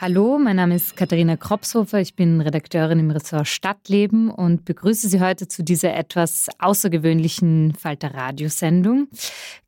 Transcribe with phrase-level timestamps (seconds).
[0.00, 2.00] Hallo, mein Name ist Katharina Kropshofer.
[2.00, 8.14] Ich bin Redakteurin im Ressort Stadtleben und begrüße Sie heute zu dieser etwas außergewöhnlichen Falter
[8.14, 9.08] Radiosendung.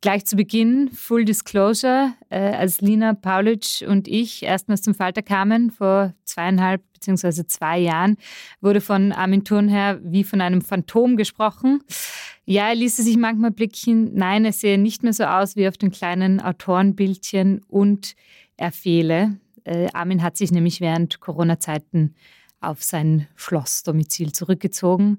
[0.00, 5.72] Gleich zu Beginn, Full Disclosure, äh, als Lina Paulitsch und ich erstmals zum Falter kamen,
[5.72, 7.46] vor zweieinhalb bzw.
[7.48, 8.16] zwei Jahren,
[8.60, 11.82] wurde von Armin Thurnherr wie von einem Phantom gesprochen.
[12.44, 14.14] Ja, er ließe sich manchmal blicken.
[14.14, 18.14] Nein, er sehe nicht mehr so aus wie auf den kleinen Autorenbildchen und
[18.56, 19.40] er fehle.
[19.64, 22.14] Äh, Armin hat sich nämlich während Corona-Zeiten
[22.60, 25.18] auf sein Schlossdomizil zurückgezogen.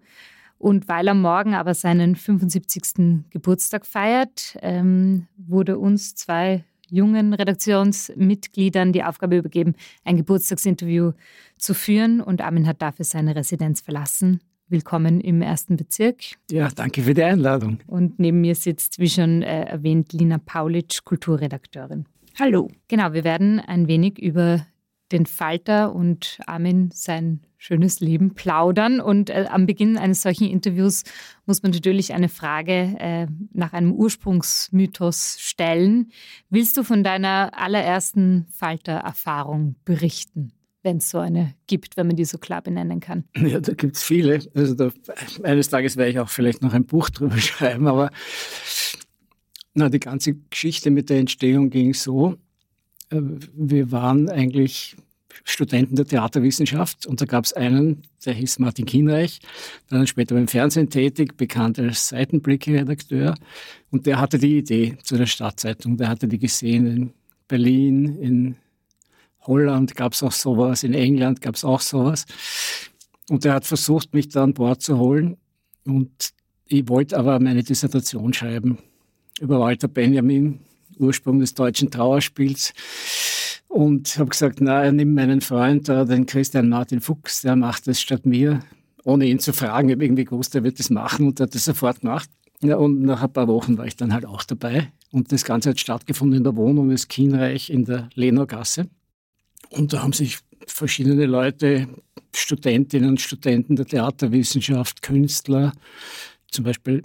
[0.57, 3.23] Und weil er morgen aber seinen 75.
[3.31, 11.13] Geburtstag feiert, ähm, wurde uns zwei jungen Redaktionsmitgliedern die Aufgabe übergeben, ein Geburtstagsinterview
[11.57, 12.21] zu führen.
[12.21, 14.41] Und Armin hat dafür seine Residenz verlassen.
[14.67, 16.17] Willkommen im ersten Bezirk.
[16.49, 17.79] Ja, danke für die Einladung.
[17.87, 22.05] Und neben mir sitzt, wie schon äh, erwähnt, Lina Paulitsch, Kulturredakteurin.
[22.39, 22.69] Hallo.
[22.87, 24.65] Genau, wir werden ein wenig über
[25.11, 28.99] den Falter und Armin sein schönes Leben plaudern.
[28.99, 31.03] Und äh, am Beginn eines solchen Interviews
[31.45, 36.11] muss man natürlich eine Frage äh, nach einem Ursprungsmythos stellen.
[36.49, 40.53] Willst du von deiner allerersten Falter-Erfahrung berichten?
[40.83, 43.25] Wenn es so eine gibt, wenn man die so klar benennen kann.
[43.37, 44.39] Ja, da gibt es viele.
[44.55, 44.89] Also da,
[45.43, 48.09] eines Tages werde ich auch vielleicht noch ein Buch drüber schreiben, aber
[49.73, 52.35] na, die ganze Geschichte mit der Entstehung ging so.
[53.09, 53.21] Äh,
[53.53, 54.95] wir waren eigentlich
[55.43, 59.39] Studenten der Theaterwissenschaft und da gab es einen, der hieß Martin Kienreich,
[59.89, 63.35] dann später beim Fernsehen tätig, bekannt als Seitenblicke-Redakteur
[63.91, 67.13] und der hatte die Idee zu der Stadtzeitung, der hatte die gesehen in
[67.47, 68.55] Berlin, in
[69.41, 72.25] Holland gab es auch sowas, in England gab es auch sowas
[73.29, 75.37] und der hat versucht, mich da an Bord zu holen
[75.85, 76.31] und
[76.65, 78.77] ich wollte aber meine Dissertation schreiben
[79.41, 80.59] über Walter Benjamin,
[80.97, 82.73] Ursprung des deutschen Trauerspiels.
[83.67, 88.25] Und habe gesagt, na, nimm meinen Freund, den Christian Martin Fuchs, der macht das statt
[88.25, 88.59] mir,
[89.03, 89.89] ohne ihn zu fragen.
[89.89, 92.29] Ich habe irgendwie gewusst, er wird das machen und hat das sofort gemacht.
[92.61, 94.91] Ja, und nach ein paar Wochen war ich dann halt auch dabei.
[95.11, 98.87] Und das Ganze hat stattgefunden in der Wohnung des Kienreich in der Lenaugasse.
[99.69, 101.87] Und da haben sich verschiedene Leute,
[102.35, 105.71] Studentinnen und Studenten der Theaterwissenschaft, Künstler,
[106.51, 107.03] zum Beispiel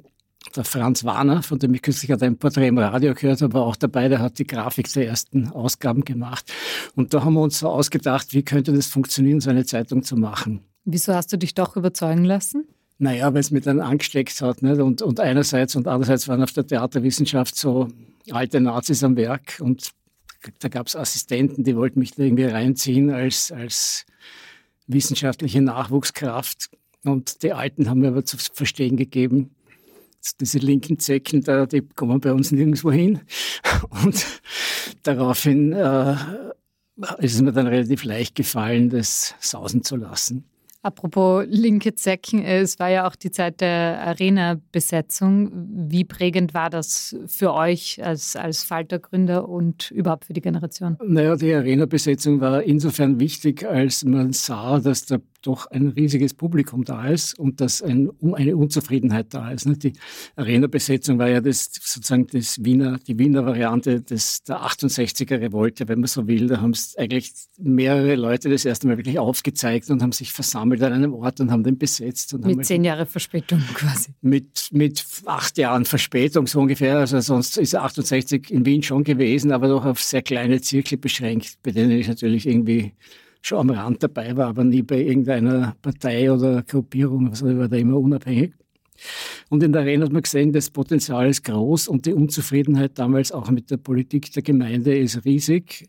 [0.55, 3.77] der Franz Warner, von dem ich kürzlich ein Porträt im Radio gehört habe, war auch
[3.77, 4.09] dabei.
[4.09, 6.53] Der hat die Grafik der ersten Ausgaben gemacht.
[6.95, 10.17] Und da haben wir uns so ausgedacht, wie könnte das funktionieren, so eine Zeitung zu
[10.17, 10.61] machen.
[10.85, 12.67] Wieso hast du dich doch überzeugen lassen?
[12.99, 14.63] Naja, weil es mir dann angesteckt hat.
[14.63, 14.81] Nicht?
[14.81, 17.89] Und, und einerseits und andererseits waren auf der Theaterwissenschaft so
[18.31, 19.93] alte Nazis am Werk und
[20.61, 24.07] da gab es Assistenten, die wollten mich da irgendwie reinziehen als, als
[24.87, 26.71] wissenschaftliche Nachwuchskraft.
[27.05, 29.56] Und die Alten haben mir aber zu verstehen gegeben,
[30.41, 33.21] diese linken Zecken, da, die kommen bei uns nirgendwo hin.
[34.05, 34.25] Und
[35.03, 36.17] daraufhin äh,
[37.19, 40.45] ist es mir dann relativ leicht gefallen, das sausen zu lassen.
[40.87, 45.51] Apropos linke Zecken, es war ja auch die Zeit der Arena-Besetzung.
[45.91, 50.97] Wie prägend war das für euch als, als Falter-Gründer und überhaupt für die Generation?
[51.05, 56.85] Naja, die Arena-Besetzung war insofern wichtig, als man sah, dass da doch ein riesiges Publikum
[56.85, 59.67] da ist und dass ein, eine Unzufriedenheit da ist.
[59.83, 59.93] Die
[60.37, 66.01] Arena-Besetzung war ja das, sozusagen das Wiener, die Wiener Variante des, der 68er Revolte, wenn
[66.01, 66.47] man so will.
[66.49, 70.83] Da haben es eigentlich mehrere Leute das erste Mal wirklich aufgezeigt und haben sich versammelt
[70.83, 72.35] an einem Ort und haben den besetzt.
[72.35, 74.13] Und mit zehn Jahren Verspätung quasi.
[74.21, 76.99] Mit, mit acht Jahren Verspätung so ungefähr.
[76.99, 81.59] Also sonst ist 68 in Wien schon gewesen, aber doch auf sehr kleine Zirkel beschränkt,
[81.63, 82.93] bei denen ich natürlich irgendwie
[83.47, 87.29] schon am Rand dabei war, aber nie bei irgendeiner Partei oder Gruppierung.
[87.29, 88.53] Also ich war da immer unabhängig.
[89.51, 93.31] Und in der Arena hat man gesehen, das Potenzial ist groß und die Unzufriedenheit damals
[93.31, 95.89] auch mit der Politik der Gemeinde ist riesig.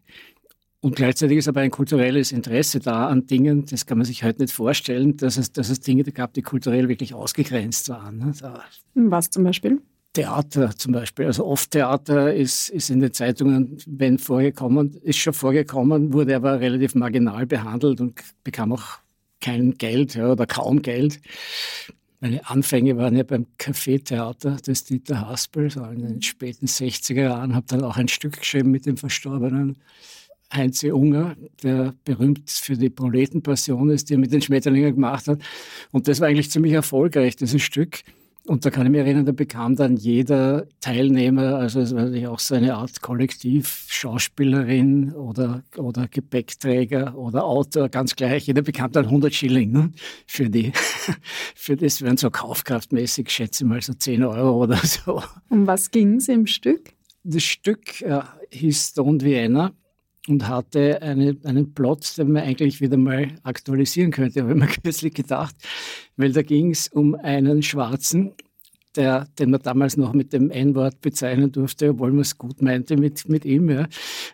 [0.81, 4.41] Und gleichzeitig ist aber ein kulturelles Interesse da an Dingen, das kann man sich heute
[4.41, 8.19] nicht vorstellen, dass es, dass es Dinge gab, die kulturell wirklich ausgegrenzt waren.
[8.19, 8.33] Ne?
[8.93, 9.81] Was zum Beispiel?
[10.17, 11.27] Theater zum Beispiel.
[11.27, 16.59] Also oft Theater ist, ist in den Zeitungen, wenn vorgekommen, ist schon vorgekommen, wurde aber
[16.59, 18.97] relativ marginal behandelt und bekam auch
[19.39, 21.19] kein Geld ja, oder kaum Geld.
[22.19, 27.53] Meine Anfänge waren ja beim Café-Theater des Dieter Haspel, so in den späten 60er Jahren,
[27.53, 29.77] habe dann auch ein Stück geschrieben mit dem verstorbenen
[30.51, 35.41] Heinze Unger, der berühmt für die Proletenpassion ist, die er mit den Schmetterlingen gemacht hat.
[35.91, 38.01] Und das war eigentlich ziemlich erfolgreich, dieses Stück.
[38.47, 42.39] Und da kann ich mich erinnern, da bekam dann jeder Teilnehmer, also es war auch
[42.39, 49.03] so eine Art Kollektiv, Schauspielerin oder, oder Gepäckträger oder Autor, ganz gleich, jeder bekam dann
[49.03, 49.91] 100 Schilling ne?
[50.25, 50.71] für die,
[51.55, 55.21] für das wären so kaufkraftmäßig, schätze ich mal so 10 Euro oder so.
[55.49, 56.93] Um was ging es im Stück?
[57.25, 58.21] Das Stück äh,
[58.51, 59.73] hieß Stone Vienna
[60.27, 64.67] und hatte eine, einen Plot, den man eigentlich wieder mal aktualisieren könnte, habe ich mir
[64.67, 65.55] kürzlich gedacht,
[66.17, 68.33] weil da ging es um einen Schwarzen,
[68.95, 72.97] der, den man damals noch mit dem N-Wort bezeichnen durfte, obwohl man es gut meinte
[72.97, 73.69] mit, mit ihm.
[73.69, 73.87] Ja.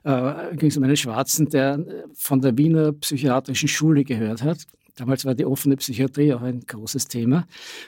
[0.03, 4.65] Äh, ging es um einen Schwarzen, der von der Wiener Psychiatrischen Schule gehört hat.
[4.95, 7.45] Damals war die offene Psychiatrie auch ein großes Thema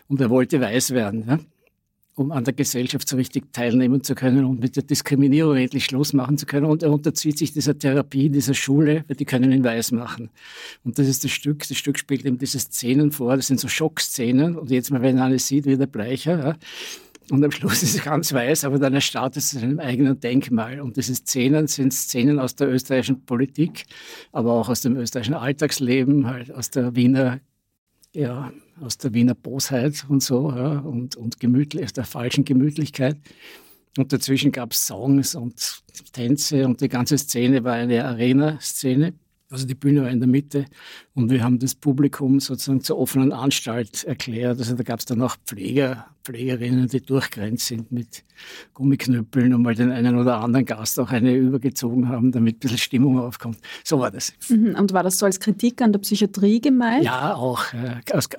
[0.07, 1.25] und er wollte weiß werden.
[1.27, 1.39] Ja
[2.15, 6.13] um an der Gesellschaft so richtig teilnehmen zu können und mit der Diskriminierung endlich Schluss
[6.13, 6.65] machen zu können.
[6.65, 10.29] Und er unterzieht sich dieser Therapie, dieser Schule, weil die können ihn weiß machen.
[10.85, 11.67] Und das ist das Stück.
[11.67, 13.35] Das Stück spielt eben diese Szenen vor.
[13.35, 14.55] Das sind so Schockszenen.
[14.55, 16.39] Und jetzt mal, wenn er alles sieht, wird er bleicher.
[16.39, 16.57] Ja.
[17.31, 20.79] Und am Schluss ist es ganz weiß, aber dann erstarrt es in einem eigenen Denkmal.
[20.79, 23.85] Und diese Szenen sind Szenen aus der österreichischen Politik,
[24.31, 27.41] aber auch aus dem österreichischen Alltagsleben, halt aus der Wiener
[28.13, 33.17] ja, aus der Wiener Bosheit und so ja, und, und gemütlich, aus der falschen Gemütlichkeit.
[33.97, 35.81] Und dazwischen gab es Songs und
[36.11, 39.13] Tänze und die ganze Szene war eine Arena-Szene.
[39.51, 40.65] Also die Bühne war in der Mitte
[41.13, 44.57] und wir haben das Publikum sozusagen zur offenen Anstalt erklärt.
[44.57, 48.23] Also da gab es dann auch Pfleger, Pflegerinnen, die durchgrenzt sind mit
[48.73, 52.79] Gummiknüppeln und mal den einen oder anderen Gast auch eine übergezogen haben, damit ein bisschen
[52.79, 53.59] Stimmung aufkommt.
[53.83, 54.33] So war das.
[54.49, 54.75] Mhm.
[54.79, 57.05] Und war das so als Kritik an der Psychiatrie gemeint?
[57.05, 57.65] Ja, auch.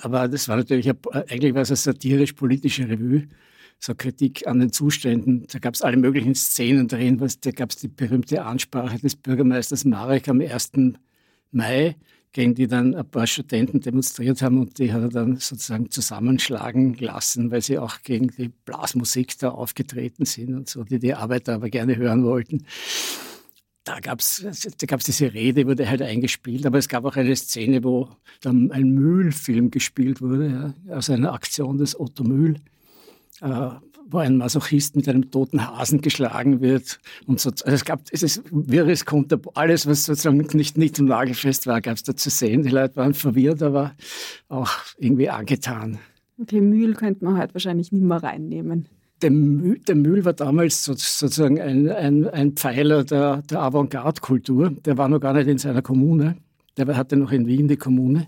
[0.01, 3.29] Aber das war natürlich, eigentlich war es eine satirisch-politische Revue
[3.79, 5.47] so Kritik an den Zuständen.
[5.51, 7.21] Da gab es alle möglichen Szenen drin.
[7.21, 10.73] Was, da gab es die berühmte Ansprache des Bürgermeisters Marek am 1.
[11.53, 11.97] Mai,
[12.33, 16.95] gegen die dann ein paar Studenten demonstriert haben und die hat er dann sozusagen zusammenschlagen
[16.95, 21.55] lassen, weil sie auch gegen die Blasmusik da aufgetreten sind und so, die die Arbeiter
[21.55, 22.67] aber gerne hören wollten.
[23.85, 24.45] Da gab es
[24.79, 28.11] da gab's diese Rede, wurde halt eingespielt, aber es gab auch eine Szene, wo
[28.43, 32.57] dann ein Mühlfilm gespielt wurde, ja, aus einer Aktion des Otto Mühl
[33.41, 33.71] äh,
[34.09, 37.01] wo ein Masochist mit einem toten Hasen geschlagen wird.
[37.27, 41.07] Und so, also es gab es ist wirres Konter, alles, was sozusagen nicht, nicht im
[41.07, 42.63] Nagelfest war, gab es da zu sehen.
[42.63, 43.95] Die Leute waren verwirrt, aber
[44.49, 45.99] auch irgendwie angetan.
[46.41, 48.89] Okay, Mühl könnte man halt wahrscheinlich nicht mehr reinnehmen.
[49.23, 54.71] Der Mühl, der Mühl war damals sozusagen ein, ein, ein Pfeiler der, der Avantgarde-Kultur.
[54.85, 56.37] Der war noch gar nicht in seiner Kommune.
[56.77, 58.27] Der hatte noch in Wien die Kommune.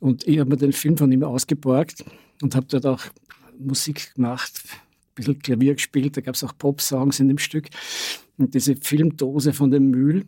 [0.00, 2.02] Und ich habe mir den Film von ihm ausgeborgt
[2.42, 3.00] und habe dort auch
[3.58, 7.68] Musik gemacht, ein bisschen Klavier gespielt, da gab es auch Pop-Songs in dem Stück.
[8.38, 10.26] Und diese Filmdose von dem Mühl,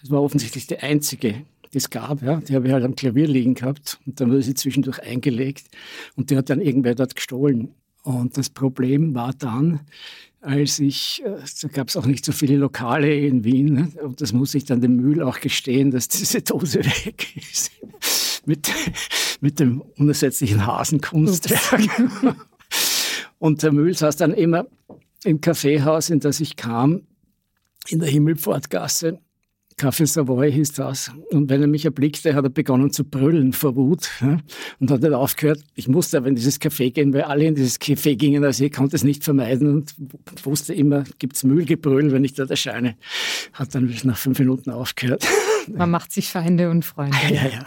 [0.00, 2.22] das war offensichtlich die einzige, die es gab.
[2.22, 2.36] Ja.
[2.36, 5.66] Die habe ich halt am Klavier liegen gehabt und dann wurde sie zwischendurch eingelegt
[6.16, 7.74] und die hat dann irgendwer dort gestohlen.
[8.02, 9.80] Und das Problem war dann,
[10.40, 13.92] als ich, äh, da gab es auch nicht so viele Lokale in Wien, ne?
[14.02, 17.72] und das muss ich dann dem Mühl auch gestehen, dass diese Dose weg ist.
[18.46, 18.70] mit,
[19.40, 22.36] mit dem unersetzlichen Hasenkunstwerk.
[23.40, 24.66] Und der Mühl saß dann immer
[25.24, 27.02] im Kaffeehaus, in das ich kam,
[27.88, 29.18] in der Himmelpfortgasse,
[29.80, 31.10] Café Savoy hieß das.
[31.30, 34.36] Und wenn er mich erblickte, hat er begonnen zu brüllen vor Wut ja,
[34.78, 35.62] und hat nicht aufgehört.
[35.74, 38.72] Ich musste aber in dieses Café gehen, weil alle in dieses Café gingen, also ich
[38.72, 39.94] konnte es nicht vermeiden und
[40.42, 42.96] wusste immer, gibt's Mühlgebrüll, wenn ich dort erscheine.
[43.54, 45.26] Hat dann nach fünf Minuten aufgehört.
[45.74, 47.16] Man macht sich Feinde und Freunde.
[47.30, 47.64] Ja, ja.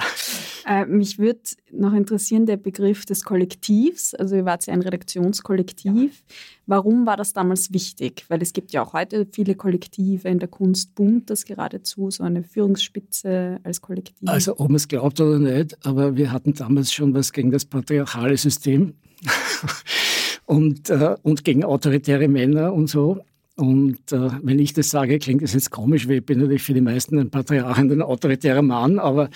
[0.65, 1.41] Äh, mich würde
[1.72, 4.13] noch interessieren, der Begriff des Kollektivs.
[4.13, 6.24] Also ihr wart ja ein Redaktionskollektiv.
[6.65, 8.25] Warum war das damals wichtig?
[8.29, 10.29] Weil es gibt ja auch heute viele Kollektive.
[10.29, 14.29] In der Kunst boomt das geradezu, so eine Führungsspitze als Kollektiv.
[14.29, 17.65] Also ob man es glaubt oder nicht, aber wir hatten damals schon was gegen das
[17.65, 18.93] patriarchale System
[20.46, 23.20] und, äh, und gegen autoritäre Männer und so.
[23.55, 26.74] Und äh, wenn ich das sage, klingt das jetzt komisch, weil ich bin natürlich für
[26.74, 29.29] die meisten ein Patriarch und ein autoritärer Mann, aber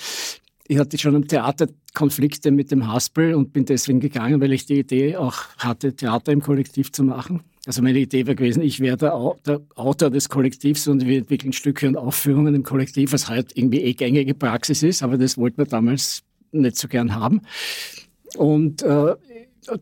[0.67, 4.65] ich hatte schon am Theater Konflikte mit dem Haspel und bin deswegen gegangen, weil ich
[4.65, 7.41] die Idee auch hatte, Theater im Kollektiv zu machen.
[7.65, 11.53] Also meine Idee wäre gewesen, ich wäre der, der, Autor des Kollektivs und wir entwickeln
[11.53, 15.57] Stücke und Aufführungen im Kollektiv, was halt irgendwie eh gängige Praxis ist, aber das wollten
[15.57, 17.41] wir damals nicht so gern haben.
[18.35, 19.15] Und äh,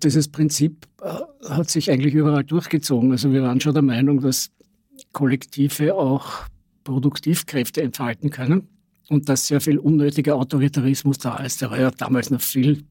[0.01, 3.12] dieses Prinzip äh, hat sich eigentlich überall durchgezogen.
[3.12, 4.51] Also wir waren schon der Meinung, dass
[5.12, 6.46] Kollektive auch
[6.84, 8.68] Produktivkräfte entfalten können
[9.10, 11.62] und dass sehr viel unnötiger Autoritarismus da ist.
[11.62, 12.84] Der war ja damals noch viel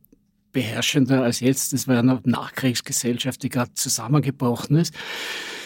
[0.52, 1.72] beherrschender als jetzt.
[1.72, 4.94] Das war eine Nachkriegsgesellschaft, die gerade zusammengebrochen ist.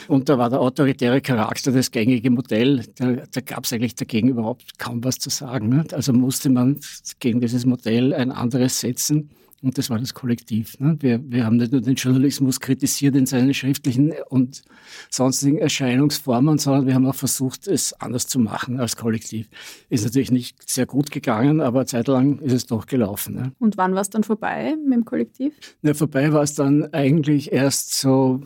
[0.08, 2.84] Und da war der autoritäre Charakter das gängige Modell.
[2.96, 5.86] Da, da gab es eigentlich dagegen überhaupt kaum was zu sagen.
[5.92, 6.80] Also musste man
[7.20, 9.30] gegen dieses Modell ein anderes setzen.
[9.60, 10.78] Und das war das Kollektiv.
[10.78, 10.96] Ne?
[11.00, 14.62] Wir, wir haben nicht nur den Journalismus kritisiert in seinen schriftlichen und
[15.10, 19.48] sonstigen Erscheinungsformen, sondern wir haben auch versucht, es anders zu machen als Kollektiv.
[19.88, 23.34] Ist natürlich nicht sehr gut gegangen, aber zeitlang ist es doch gelaufen.
[23.34, 23.52] Ne?
[23.58, 25.54] Und wann war es dann vorbei mit dem Kollektiv?
[25.82, 28.42] Ja, vorbei war es dann eigentlich erst so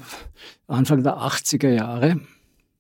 [0.67, 2.21] Anfang der 80er Jahre.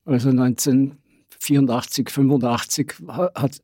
[0.06, 2.94] Also 1984, 85
[3.34, 3.60] hat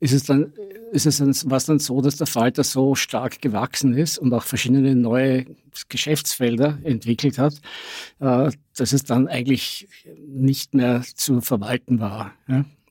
[0.00, 0.52] ist es dann,
[0.92, 4.32] ist es dann, war es dann so, dass der Falter so stark gewachsen ist und
[4.32, 5.46] auch verschiedene neue
[5.88, 7.54] Geschäftsfelder entwickelt hat,
[8.20, 9.88] äh, dass es dann eigentlich
[10.26, 12.32] nicht mehr zu verwalten war.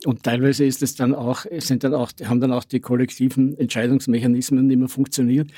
[0.05, 4.67] Und teilweise ist es dann auch, sind dann auch, haben dann auch die kollektiven Entscheidungsmechanismen
[4.67, 5.51] nicht mehr funktioniert.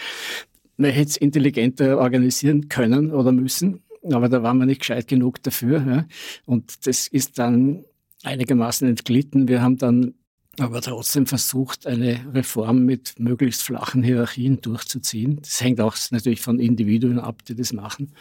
[0.77, 5.41] Man hätte es intelligenter organisieren können oder müssen, aber da waren wir nicht gescheit genug
[5.43, 6.05] dafür.
[6.45, 7.83] Und das ist dann
[8.23, 9.47] einigermaßen entglitten.
[9.47, 10.13] Wir haben dann
[10.59, 15.39] aber trotzdem versucht, eine Reform mit möglichst flachen Hierarchien durchzuziehen.
[15.41, 18.13] Das hängt auch natürlich von Individuen ab, die das machen.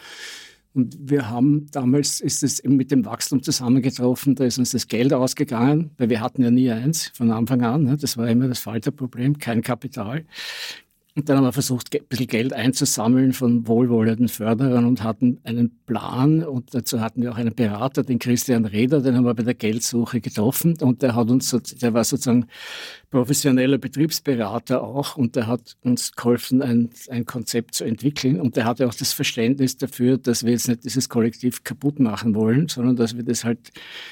[0.73, 4.87] Und wir haben damals, ist es eben mit dem Wachstum zusammengetroffen, da ist uns das
[4.87, 7.83] Geld ausgegangen, weil wir hatten ja nie eins von Anfang an.
[7.83, 7.97] Ne?
[7.97, 10.25] Das war immer das Falterproblem, kein Kapital.
[11.17, 15.71] Und dann haben wir versucht, ein bisschen Geld einzusammeln von wohlwollenden Förderern und hatten einen
[15.87, 16.43] Plan.
[16.43, 19.55] Und dazu hatten wir auch einen Berater, den Christian Reder, den haben wir bei der
[19.55, 20.77] Geldsuche getroffen.
[20.79, 21.49] Und der hat uns,
[21.81, 22.45] der war sozusagen
[23.09, 25.17] professioneller Betriebsberater auch.
[25.17, 28.39] Und der hat uns geholfen, ein, ein Konzept zu entwickeln.
[28.39, 32.35] Und der hatte auch das Verständnis dafür, dass wir jetzt nicht dieses Kollektiv kaputt machen
[32.35, 33.71] wollen, sondern dass wir das halt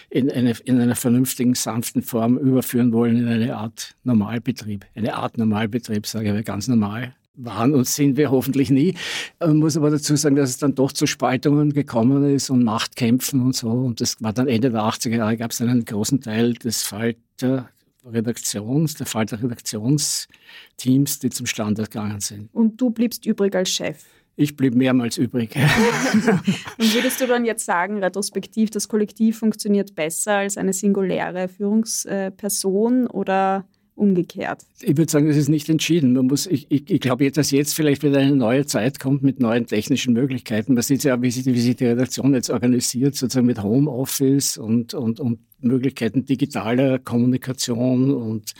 [0.09, 4.87] in, eine, in einer vernünftigen, sanften Form überführen wollen in eine Art Normalbetrieb.
[4.95, 6.94] Eine Art Normalbetrieb, sage ich, aber ganz normal
[7.37, 8.95] waren und sind wir hoffentlich nie.
[9.39, 13.41] Man muss aber dazu sagen, dass es dann doch zu Spaltungen gekommen ist und Machtkämpfen
[13.41, 13.69] und so.
[13.69, 16.83] Und das war dann Ende der 80er Jahre, gab es dann einen großen Teil des
[16.83, 17.69] Falter
[18.05, 22.53] Redaktions, der Falter Redaktionsteams, die zum Standard gegangen sind.
[22.53, 24.03] Und du bliebst übrig als Chef?
[24.37, 25.55] Ich blieb mehrmals übrig.
[26.77, 33.07] und würdest du dann jetzt sagen, retrospektiv, das Kollektiv funktioniert besser als eine singuläre Führungsperson
[33.07, 34.61] oder umgekehrt?
[34.81, 36.13] Ich würde sagen, das ist nicht entschieden.
[36.13, 39.39] Man muss, ich, ich, ich glaube, dass jetzt vielleicht wieder eine neue Zeit kommt mit
[39.39, 40.73] neuen technischen Möglichkeiten.
[40.73, 44.93] Man sieht ja, wie sich, wie sich die Redaktion jetzt organisiert, sozusagen mit Homeoffice und,
[44.93, 48.53] und, und Möglichkeiten digitaler Kommunikation und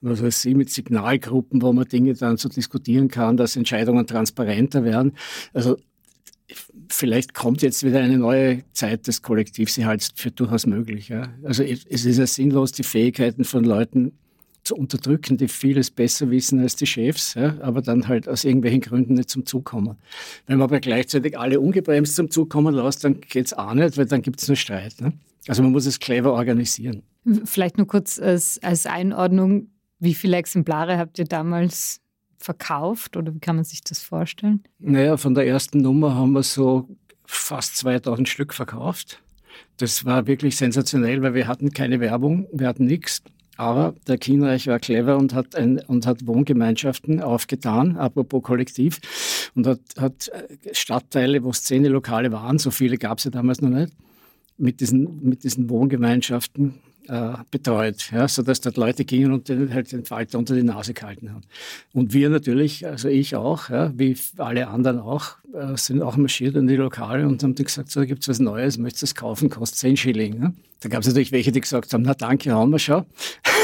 [0.00, 4.84] was weiß ich, mit Signalgruppen, wo man Dinge dann so diskutieren kann, dass Entscheidungen transparenter
[4.84, 5.12] werden.
[5.52, 5.76] Also
[6.88, 11.08] vielleicht kommt jetzt wieder eine neue Zeit des Kollektivs, sie halt für durchaus möglich.
[11.08, 11.34] Ja.
[11.42, 14.12] Also es ist ja sinnlos, die Fähigkeiten von Leuten
[14.66, 18.80] zu unterdrücken, die vieles besser wissen als die Chefs, ja, aber dann halt aus irgendwelchen
[18.80, 19.96] Gründen nicht zum Zug kommen.
[20.46, 23.96] Wenn man aber gleichzeitig alle ungebremst zum Zug kommen lässt, dann geht es auch nicht,
[23.96, 25.00] weil dann gibt es nur Streit.
[25.00, 25.12] Ne?
[25.48, 27.02] Also man muss es clever organisieren.
[27.44, 29.68] Vielleicht nur kurz als, als Einordnung,
[29.98, 32.00] wie viele Exemplare habt ihr damals
[32.38, 34.62] verkauft oder wie kann man sich das vorstellen?
[34.78, 36.88] Naja, von der ersten Nummer haben wir so
[37.24, 39.22] fast 2000 Stück verkauft.
[39.78, 43.22] Das war wirklich sensationell, weil wir hatten keine Werbung, wir hatten nichts.
[43.56, 49.66] Aber der Kienreich war clever und hat, ein, und hat Wohngemeinschaften aufgetan, apropos Kollektiv, und
[49.66, 53.92] hat, hat äh, Stadtteile, wo Szene-Lokale waren, so viele gab es ja damals noch nicht,
[54.58, 56.74] mit diesen, mit diesen Wohngemeinschaften
[57.08, 60.94] äh, betreut, ja, sodass dort Leute gingen und den, halt den Falter unter die Nase
[60.94, 61.42] gehalten haben.
[61.92, 66.56] Und wir natürlich, also ich auch, ja, wie alle anderen auch, äh, sind auch marschiert
[66.56, 69.14] in die Lokale und haben gesagt, so, da gibt es was Neues, möchtest du es
[69.14, 70.42] kaufen, kostet 10 Schilling.
[70.42, 70.52] Ja.
[70.80, 73.04] Da gab es natürlich welche, die gesagt haben, na danke, haben wir schon.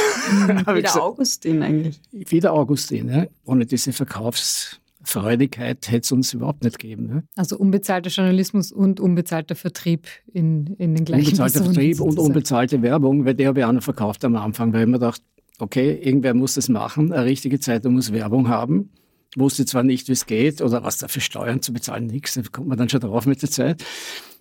[0.74, 2.00] Wie der Augustin eigentlich.
[2.12, 3.26] Wie der Augustin, ja.
[3.44, 4.78] ohne diese Verkaufs...
[5.04, 7.06] Freudigkeit hätte es uns überhaupt nicht gegeben.
[7.06, 7.24] Ne?
[7.36, 12.26] Also unbezahlter Journalismus und unbezahlter Vertrieb in, in den gleichen Unbezahlter Personen Vertrieb und sozusagen.
[12.26, 15.22] unbezahlte Werbung, weil der habe ich auch noch verkauft am Anfang, weil ich mir dachte,
[15.58, 18.90] okay, irgendwer muss das machen, eine richtige Zeitung muss Werbung haben.
[19.36, 22.42] Wusste zwar nicht, wie es geht oder was da für Steuern zu bezahlen, nichts, da
[22.50, 23.84] kommt man dann schon drauf mit der Zeit.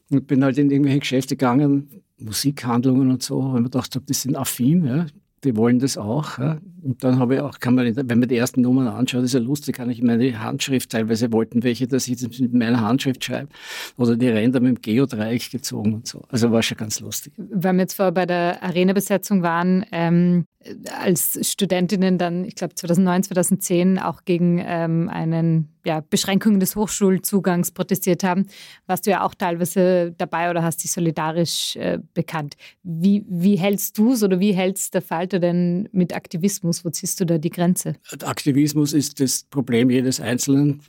[0.09, 4.05] Und bin halt in irgendwelche Geschäfte gegangen, Musikhandlungen und so, weil ich mir gedacht habe,
[4.05, 5.05] die sind affin, ja
[5.43, 6.37] die wollen das auch.
[6.37, 6.57] Ja.
[6.83, 9.39] Und dann habe ich auch, kann man, wenn man die ersten Nummern anschaut, ist ja
[9.39, 13.49] lustig, kann ich meine Handschrift, teilweise wollten welche, dass ich das mit meiner Handschrift schreibe.
[13.97, 16.23] Oder die Ränder mit dem Geodreieck gezogen und so.
[16.29, 17.33] Also war schon ganz lustig.
[17.37, 20.45] Weil wir jetzt vorher bei der Arena-Besetzung waren, ähm,
[20.99, 27.71] als Studentinnen dann, ich glaube 2009, 2010 auch gegen ähm, einen ja, Beschränkungen des Hochschulzugangs
[27.71, 28.45] protestiert haben,
[28.85, 32.55] warst du ja auch teilweise dabei oder hast dich solidarisch äh, bekannt.
[32.83, 36.85] Wie, wie hältst du es oder wie hältst der Falter denn mit Aktivismus?
[36.85, 37.95] Wo ziehst du da die Grenze?
[38.23, 40.81] Aktivismus ist das Problem jedes Einzelnen.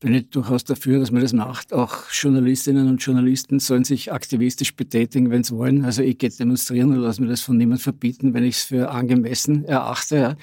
[0.00, 1.74] Bin ich durchaus dafür, dass man das macht.
[1.74, 5.84] Auch Journalistinnen und Journalisten sollen sich aktivistisch betätigen, wenn sie wollen.
[5.84, 8.90] Also ich gehe demonstrieren und lasse mir das von niemandem verbieten, wenn ich es für
[8.90, 10.16] angemessen erachte.
[10.16, 10.36] Ja.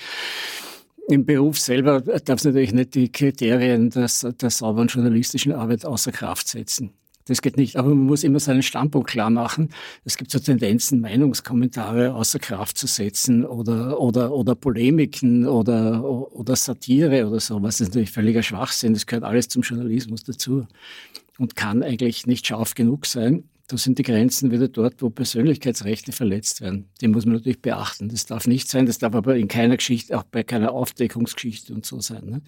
[1.10, 6.12] Im Beruf selber darf es natürlich nicht die Kriterien der, der sauberen journalistischen Arbeit außer
[6.12, 6.92] Kraft setzen.
[7.28, 7.76] Das geht nicht.
[7.76, 9.70] Aber man muss immer seinen Standpunkt klar machen.
[10.06, 16.56] Es gibt so Tendenzen, Meinungskommentare außer Kraft zu setzen oder, oder, oder Polemiken oder, oder
[16.56, 17.62] Satire oder so.
[17.62, 18.94] Was ist natürlich völliger Schwachsinn.
[18.94, 20.66] Das gehört alles zum Journalismus dazu
[21.38, 23.44] und kann eigentlich nicht scharf genug sein.
[23.68, 26.86] Da sind die Grenzen wieder dort, wo Persönlichkeitsrechte verletzt werden.
[27.02, 28.08] Die muss man natürlich beachten.
[28.08, 28.86] Das darf nicht sein.
[28.86, 32.26] Das darf aber in keiner Geschichte, auch bei keiner Aufdeckungsgeschichte und so sein.
[32.26, 32.42] Ne?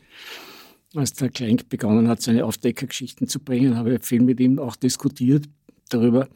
[0.96, 4.76] Als der Klenk begonnen hat, seine Aufdeckergeschichten zu bringen, habe ich viel mit ihm auch
[4.76, 5.48] diskutiert
[5.90, 6.28] darüber,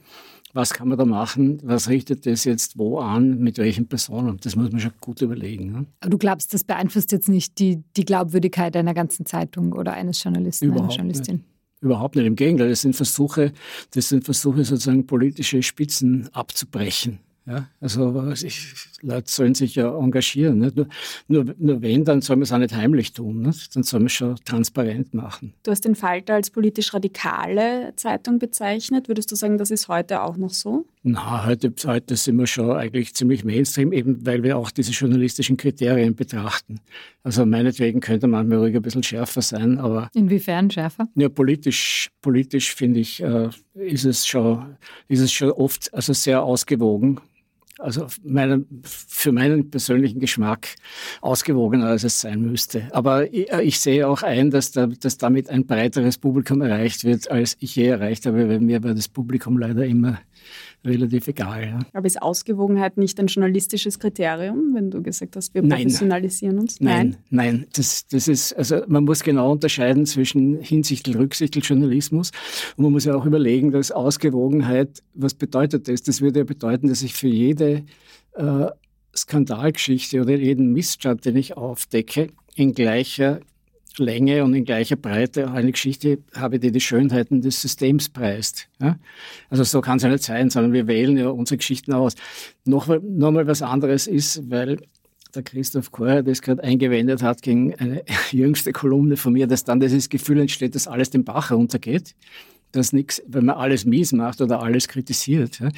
[0.53, 4.37] was kann man da machen, was richtet das jetzt wo an, mit welchen Personen.
[4.41, 5.71] Das muss man schon gut überlegen.
[5.71, 5.85] Ne?
[5.99, 10.23] Aber du glaubst, das beeinflusst jetzt nicht die, die Glaubwürdigkeit einer ganzen Zeitung oder eines
[10.23, 11.35] Journalisten, Überhaupt einer Journalistin?
[11.37, 11.45] Nicht.
[11.81, 12.25] Überhaupt nicht.
[12.25, 13.51] Im Gegenteil, das sind Versuche,
[13.91, 17.19] das sind Versuche, sozusagen politische Spitzen abzubrechen.
[17.45, 20.60] Ja, also ich, Leute sollen sich ja engagieren.
[20.60, 20.77] Nicht?
[20.77, 20.88] Nur,
[21.27, 23.41] nur, nur wenn, dann soll man es auch nicht heimlich tun.
[23.41, 23.75] Nicht?
[23.75, 25.53] Dann soll man es schon transparent machen.
[25.63, 29.10] Du hast den Falter als politisch radikale Zeitung bezeichnet.
[29.10, 30.86] Würdest du sagen, das ist heute auch noch so?
[31.03, 35.58] Na, heute, heute sind wir schon eigentlich ziemlich Mainstream, eben weil wir auch diese journalistischen
[35.58, 36.79] Kriterien betrachten.
[37.23, 40.10] Also meinetwegen könnte man manchmal ruhig ein bisschen schärfer sein, aber...
[40.13, 41.10] Inwiefern schärfer?
[41.15, 44.77] Ja, politisch, politisch finde ich, äh, ist, es schon,
[45.10, 47.19] ist es schon oft also sehr ausgewogen
[47.84, 50.76] also meinen, für meinen persönlichen Geschmack
[51.22, 52.88] ausgewogener, als es sein müsste.
[52.91, 57.04] Aber ich, äh, ich sehe auch ein, dass, da, dass damit ein breiteres Publikum erreicht
[57.04, 60.19] wird, als ich je erreicht habe, weil mir war das Publikum leider immer
[60.86, 61.63] relativ egal.
[61.63, 61.80] Ja.
[61.93, 66.80] Aber ist Ausgewogenheit nicht ein journalistisches Kriterium, wenn du gesagt hast, wir professionalisieren uns?
[66.82, 67.67] Nein, nein, nein.
[67.74, 72.32] Das, das ist, also man muss genau unterscheiden zwischen hinsichtlich Rücksichtlich Journalismus
[72.76, 76.04] und man muss ja auch überlegen, dass Ausgewogenheit, was bedeutet das?
[76.04, 77.84] Das würde ja bedeuten, dass ich für jede
[78.34, 78.65] äh,
[79.15, 83.39] Skandalgeschichte oder jeden Missstand, den ich aufdecke, in gleicher
[83.97, 88.67] Länge und in gleicher Breite eine Geschichte habe, die die Schönheiten des Systems preist.
[88.82, 88.97] Ja?
[89.49, 92.15] Also so kann es ja nicht sein, sondern wir wählen ja unsere Geschichten aus.
[92.65, 94.77] Noch, noch mal was anderes ist, weil
[95.36, 99.79] der Christoph Kocher das gerade eingewendet hat gegen eine jüngste Kolumne von mir, dass dann
[99.79, 102.15] dieses Gefühl entsteht, dass alles den Bach runtergeht,
[102.71, 105.60] dass nichts, wenn man alles mies macht oder alles kritisiert.
[105.60, 105.69] Ja?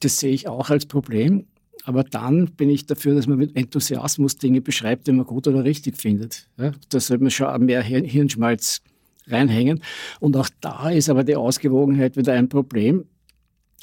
[0.00, 1.46] Das sehe ich auch als Problem.
[1.84, 5.64] Aber dann bin ich dafür, dass man mit Enthusiasmus Dinge beschreibt, die man gut oder
[5.64, 6.48] richtig findet.
[6.56, 8.80] Ja, da sollte man schon mehr Hirnschmalz
[9.26, 9.82] reinhängen.
[10.20, 13.04] Und auch da ist aber die Ausgewogenheit wieder ein Problem,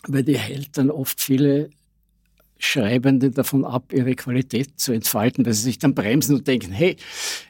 [0.07, 1.69] weil die hält dann oft viele
[2.57, 6.95] Schreibende davon ab, ihre Qualität zu entfalten, weil sie sich dann bremsen und denken, hey,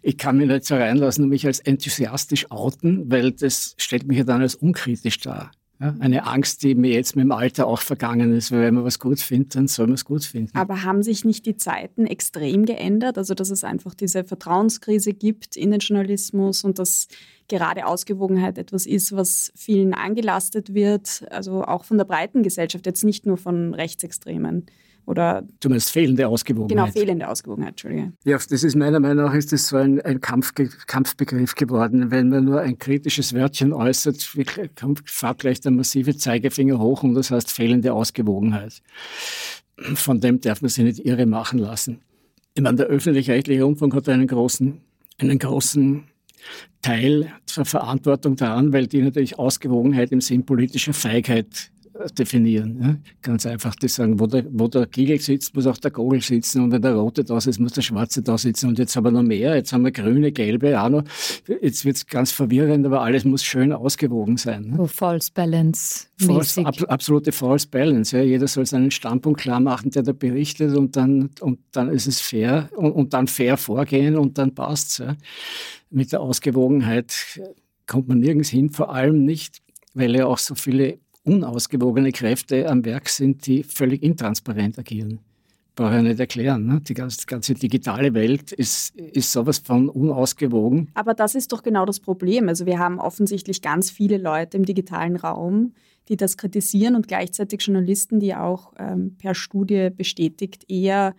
[0.01, 4.17] ich kann mich nicht so reinlassen und mich als enthusiastisch outen, weil das stellt mich
[4.17, 5.51] ja dann als unkritisch dar.
[5.81, 8.83] Ja, eine Angst, die mir jetzt mit dem Alter auch vergangen ist, weil wenn man
[8.83, 10.55] was gut findet, dann soll man es gut finden.
[10.55, 13.17] Aber haben sich nicht die Zeiten extrem geändert?
[13.17, 17.07] Also, dass es einfach diese Vertrauenskrise gibt in den Journalismus und dass
[17.47, 23.03] gerade Ausgewogenheit etwas ist, was vielen angelastet wird, also auch von der breiten Gesellschaft, jetzt
[23.03, 24.67] nicht nur von Rechtsextremen.
[25.05, 26.93] Oder Zumindest fehlende Ausgewogenheit.
[26.93, 28.13] Genau, fehlende Ausgewogenheit, Entschuldige.
[28.23, 30.53] Ja, das ist meiner Meinung nach ist das so ein, ein Kampf,
[30.87, 32.11] Kampfbegriff geworden.
[32.11, 37.31] Wenn man nur ein kritisches Wörtchen äußert, fährt gleich der massive Zeigefinger hoch und das
[37.31, 38.81] heißt fehlende Ausgewogenheit.
[39.95, 42.01] von dem darf man sich nicht irre machen lassen.
[42.53, 44.81] Ich meine, der öffentlich-rechtliche Rundfunk hat einen großen,
[45.19, 46.03] einen großen
[46.81, 51.71] Teil zur Verantwortung daran, weil die natürlich Ausgewogenheit im Sinn politischer Feigheit
[52.09, 52.79] definieren.
[52.81, 52.95] Ja?
[53.21, 56.61] Ganz einfach das sagen, wo der, wo der Kiegel sitzt, muss auch der Gogel sitzen
[56.61, 59.11] und wenn der Rote da sitzt, muss der Schwarze da sitzen und jetzt haben wir
[59.11, 61.03] noch mehr, jetzt haben wir grüne, gelbe auch noch.
[61.61, 64.69] Jetzt wird es ganz verwirrend, aber alles muss schön ausgewogen sein.
[64.69, 64.77] Ne?
[64.77, 66.07] So False Balance.
[66.17, 68.17] False, ab, absolute False Balance.
[68.17, 68.23] Ja?
[68.23, 72.21] Jeder soll seinen Standpunkt klar machen, der da berichtet und dann, und dann ist es
[72.21, 74.99] fair und, und dann fair vorgehen und dann passt's.
[74.99, 75.15] Ja?
[75.89, 77.39] Mit der Ausgewogenheit
[77.87, 79.61] kommt man nirgends hin, vor allem nicht,
[79.93, 85.19] weil ja auch so viele unausgewogene Kräfte am Werk sind, die völlig intransparent agieren.
[85.75, 86.65] Brauche ich nicht erklären.
[86.65, 86.81] Ne?
[86.81, 90.89] Die ganze, ganze, digitale Welt ist, ist sowas von unausgewogen.
[90.95, 92.49] Aber das ist doch genau das Problem.
[92.49, 95.73] Also wir haben offensichtlich ganz viele Leute im digitalen Raum,
[96.10, 101.15] die das kritisieren und gleichzeitig Journalisten, die auch ähm, per Studie bestätigt eher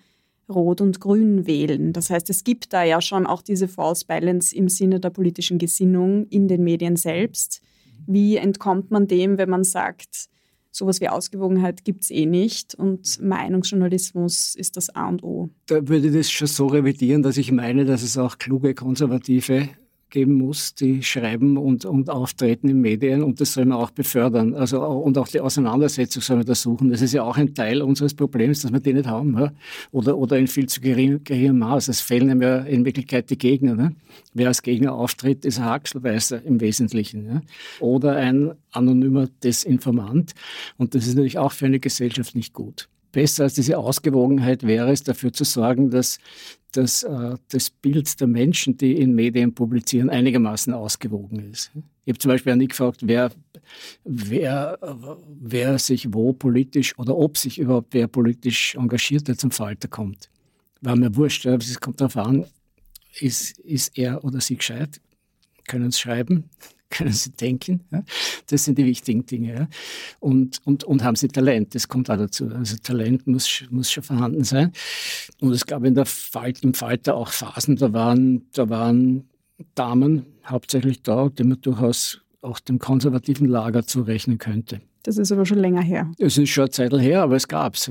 [0.49, 1.93] Rot und Grün wählen.
[1.95, 5.59] Das heißt, es gibt da ja schon auch diese False Balance im Sinne der politischen
[5.59, 7.63] Gesinnung in den Medien selbst.
[8.07, 10.29] Wie entkommt man dem, wenn man sagt,
[10.71, 15.51] sowas wie Ausgewogenheit gibt es eh nicht und Meinungsjournalismus ist das A und O?
[15.67, 19.69] Da würde ich das schon so revidieren, dass ich meine, dass es auch kluge Konservative
[20.13, 24.55] geben muss, die schreiben und, und auftreten in Medien und das soll man auch befördern.
[24.55, 26.91] Also, und auch die Auseinandersetzung soll man da suchen.
[26.91, 29.51] Das ist ja auch ein Teil unseres Problems, dass wir die nicht haben.
[29.91, 31.89] Oder, oder in viel zu gering, geringem Maß.
[31.89, 33.75] Es fehlen ja in Wirklichkeit die Gegner.
[33.75, 33.97] Ne?
[34.35, 37.27] Wer als Gegner auftritt, ist ein Haxelweißer im Wesentlichen.
[37.27, 37.43] Ja?
[37.81, 40.35] Oder ein anonymer Desinformant.
[40.77, 44.91] Und das ist natürlich auch für eine Gesellschaft nicht gut besser als diese Ausgewogenheit wäre
[44.91, 46.19] es, dafür zu sorgen, dass,
[46.73, 51.71] dass äh, das Bild der Menschen, die in Medien publizieren, einigermaßen ausgewogen ist.
[52.05, 53.31] Ich habe zum Beispiel auch nie gefragt, wer,
[54.05, 54.79] wer,
[55.41, 60.29] wer sich wo politisch oder ob sich überhaupt wer politisch engagiert, der zum Falter kommt.
[60.81, 62.47] War mir wurscht, es kommt darauf an,
[63.21, 65.01] ist, ist er oder sie gescheit,
[65.67, 66.45] können es schreiben,
[66.91, 67.81] können sie denken.
[67.91, 68.05] Ja?
[68.49, 69.55] Das sind die wichtigen Dinge.
[69.55, 69.69] Ja?
[70.21, 72.49] Und, und, und haben sie Talent, das kommt auch dazu.
[72.49, 74.73] Also Talent muss, muss schon vorhanden sein.
[75.41, 79.25] Und es gab in der Falt, im Falter auch Phasen, da waren, da waren
[79.75, 84.81] Damen hauptsächlich da, die man durchaus auch dem konservativen Lager zurechnen könnte.
[85.05, 86.11] Das ist aber schon länger her.
[86.19, 87.91] Es ist schon eine Zeit her, aber es gab's.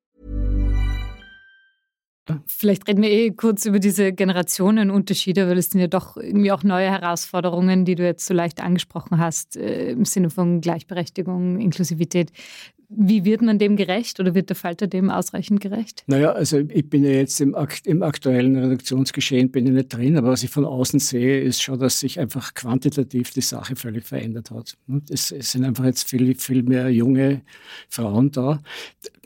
[2.45, 6.63] Vielleicht reden wir eh kurz über diese Generationenunterschiede, weil es sind ja doch irgendwie auch
[6.63, 12.31] neue Herausforderungen, die du jetzt so leicht angesprochen hast, äh, im Sinne von Gleichberechtigung, Inklusivität.
[12.93, 16.03] Wie wird man dem gerecht oder wird der Falter dem ausreichend gerecht?
[16.07, 17.55] Naja, also ich bin ja jetzt im,
[17.85, 21.79] im, aktuellen Redaktionsgeschehen bin ich nicht drin, aber was ich von außen sehe, ist schon,
[21.79, 24.77] dass sich einfach quantitativ die Sache völlig verändert hat.
[25.09, 27.41] Es, es sind einfach jetzt viel, viel mehr junge
[27.87, 28.61] Frauen da.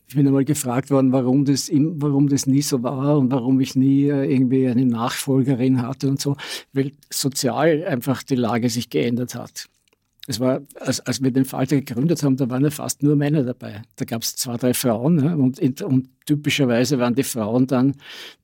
[0.08, 3.76] Ich bin einmal gefragt worden, warum das, warum das nie so war und warum ich
[3.76, 6.36] nie äh, irgendwie eine Nachfolgerin hatte und so,
[6.74, 9.68] weil sozial einfach die Lage sich geändert hat.
[10.28, 13.44] Es war, als, als wir den Falter gegründet haben, da waren ja fast nur Männer
[13.44, 13.84] dabei.
[13.96, 15.38] Da gab es zwei, drei Frauen ne?
[15.38, 17.94] und, und, typischerweise waren die Frauen dann,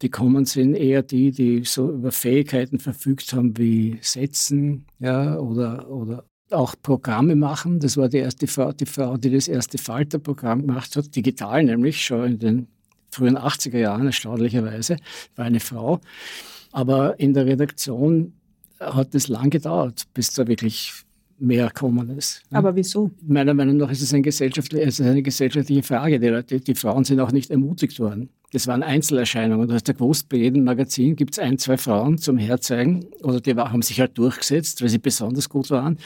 [0.03, 5.89] die kommen sind, eher die, die so über Fähigkeiten verfügt haben wie Setzen ja, oder,
[5.89, 7.79] oder auch Programme machen.
[7.79, 12.03] Das war die erste Frau, die Frau, die das erste Falterprogramm gemacht hat, digital nämlich,
[12.03, 12.67] schon in den
[13.11, 14.97] frühen 80er Jahren, erstaunlicherweise,
[15.35, 15.99] war eine Frau.
[16.71, 18.33] Aber in der Redaktion
[18.79, 20.93] hat es lang gedauert, bis da wirklich
[21.37, 22.43] mehr gekommen ist.
[22.51, 23.11] Aber wieso?
[23.21, 26.19] Meiner Meinung nach ist es, ein gesellschaftlich, es ist eine gesellschaftliche Frage.
[26.43, 28.29] Die, die Frauen sind auch nicht ermutigt worden.
[28.53, 29.67] Das waren Einzelerscheinungen.
[29.67, 33.41] Du hast ja gewusst, bei jedem Magazin gibt es ein, zwei Frauen zum Herzeigen oder
[33.41, 35.97] die haben sich halt durchgesetzt, weil sie besonders gut waren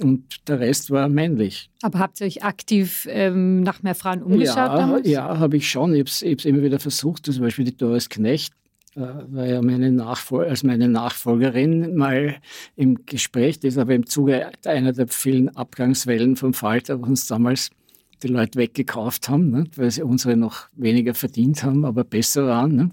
[0.00, 1.70] und der Rest war männlich.
[1.82, 5.08] Aber habt ihr euch aktiv ähm, nach mehr Frauen umgeschaut ja, damals?
[5.08, 5.94] Ja, habe ich schon.
[5.94, 7.26] Ich habe es immer wieder versucht.
[7.26, 8.52] Zum Beispiel die Doris Knecht
[8.96, 12.36] äh, war ja meine Nachfol als meine Nachfolgerin mal
[12.76, 13.60] im Gespräch.
[13.60, 17.70] Das ist aber im Zuge einer der vielen Abgangswellen vom Falter, wo uns damals
[18.22, 22.76] die Leute weggekauft haben, ne, weil sie unsere noch weniger verdient haben, aber besser waren.
[22.76, 22.90] Ne,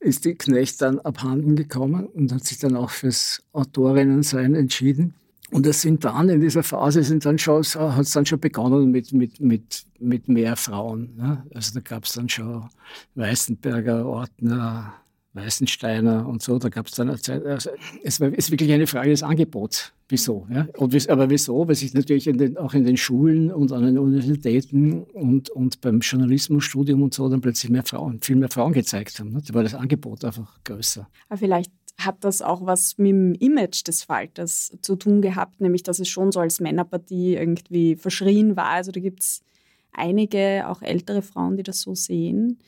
[0.00, 5.14] ist die Knecht dann abhanden gekommen und hat sich dann auch fürs Autorinnensein entschieden.
[5.50, 8.90] Und es sind dann in dieser Phase sind dann schon, hat es dann schon begonnen
[8.90, 11.16] mit, mit, mit, mit mehr Frauen.
[11.16, 11.42] Ne?
[11.54, 12.68] Also da gab es dann schon
[13.14, 14.94] Weißenberger, Ordner,
[15.32, 16.58] Weißensteiner und so.
[16.58, 17.44] Da gab es dann eine Zeit.
[17.46, 17.70] Also
[18.02, 19.92] es ist wirklich eine Frage des Angebots.
[20.08, 20.46] Wieso?
[20.50, 20.66] Ja?
[20.76, 21.66] Und, aber wieso?
[21.66, 25.80] Weil sich natürlich in den, auch in den Schulen und an den Universitäten und, und
[25.80, 29.30] beim Journalismusstudium und so dann plötzlich mehr Frauen, viel mehr Frauen gezeigt haben.
[29.30, 29.42] Ne?
[29.46, 31.08] Da war das Angebot einfach größer.
[31.28, 35.82] Aber vielleicht hat das auch was mit dem Image des Falters zu tun gehabt, nämlich
[35.82, 38.66] dass es schon so als Männerpartie irgendwie verschrien war.
[38.66, 39.42] Also da gibt es
[39.92, 42.58] einige, auch ältere Frauen, die das so sehen.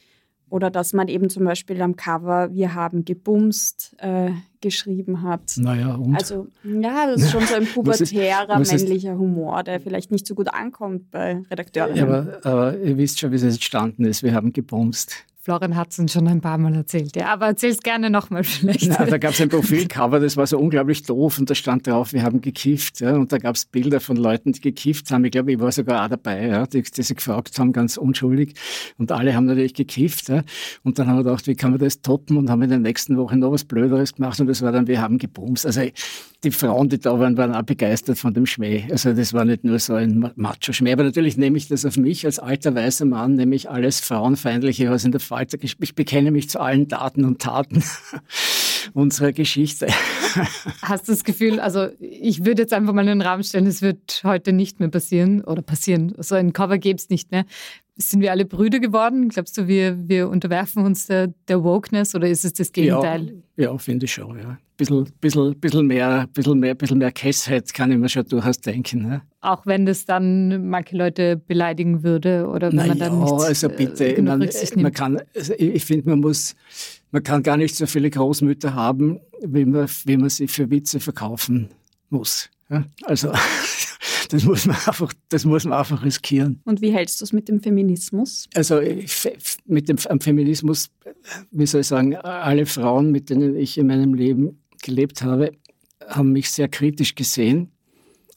[0.49, 5.43] Oder dass man eben zum Beispiel am Cover Wir haben gebumst äh, geschrieben hat.
[5.57, 6.16] Naja, und?
[6.16, 10.35] Also, ja, das ist schon so ein pubertärer ist, männlicher Humor, der vielleicht nicht so
[10.35, 11.95] gut ankommt bei Redakteuren.
[11.95, 14.25] Ja, aber, aber ihr wisst schon, wie es entstanden ist.
[14.25, 15.25] Wir haben gebumst.
[15.42, 17.29] Florian hat es uns schon ein paar Mal erzählt, ja.
[17.33, 18.88] Aber erzähl es gerne nochmal vielleicht.
[18.88, 22.12] Na, da gab es ein Profilcover, das war so unglaublich doof und da stand drauf,
[22.12, 23.00] wir haben gekifft.
[23.00, 25.24] Ja, und da gab es Bilder von Leuten, die gekifft haben.
[25.24, 28.55] Ich glaube, ich war sogar auch dabei, ja, die, die sich gefragt haben, ganz unschuldig.
[28.98, 30.29] Und alle haben natürlich gekifft.
[30.29, 30.42] Ja.
[30.83, 32.37] Und dann haben wir gedacht, wie kann man das toppen?
[32.37, 34.38] Und haben in den nächsten Wochen noch was Blöderes gemacht.
[34.40, 35.64] Und das war dann, wir haben gebumst.
[35.64, 35.81] Also
[36.44, 38.85] die Frauen, die da waren, waren auch begeistert von dem Schmäh.
[38.90, 40.92] Also das war nicht nur so ein Macho-Schmäh.
[40.92, 44.90] Aber natürlich nehme ich das auf mich als alter weißer Mann, nehme ich alles Frauenfeindliche,
[44.90, 47.85] was in der Falter, ich bekenne mich zu allen Daten und Taten
[48.95, 49.87] unserer Geschichte.
[50.83, 53.81] Hast du das Gefühl, also ich würde jetzt einfach mal in den Rahmen stellen, es
[53.81, 56.14] wird heute nicht mehr passieren oder passieren.
[56.19, 57.45] So ein Cover gäbe es nicht mehr.
[58.01, 59.29] Sind wir alle Brüder geworden?
[59.29, 63.43] Glaubst du, wir, wir unterwerfen uns der, der Wokeness oder ist es das Gegenteil?
[63.57, 64.59] Ja, ja finde ich schon, ja.
[64.77, 69.03] Bisschen, bisschen, bisschen, mehr, bisschen, mehr, bisschen mehr Kessheit kann ich mir schon durchaus denken.
[69.03, 69.23] Ne?
[69.43, 73.45] Auch wenn das dann manche Leute beleidigen würde oder wenn Na man dann ja, nicht
[73.45, 76.57] also bitte, äh, man, man, kann, also ich finde, man muss,
[77.11, 80.99] man kann gar nicht so viele Großmütter haben, wie man, wie man sie für Witze
[80.99, 81.69] verkaufen
[82.09, 82.49] muss.
[82.71, 82.85] Ja?
[83.03, 83.33] Also
[84.31, 86.61] Das muss man einfach, das muss man einfach riskieren.
[86.64, 88.49] Und wie hältst du es mit dem Feminismus?
[88.55, 88.81] Also
[89.66, 90.90] mit dem Feminismus,
[91.51, 95.53] wie soll ich sagen, alle Frauen, mit denen ich in meinem Leben gelebt habe,
[96.07, 97.73] haben mich sehr kritisch gesehen.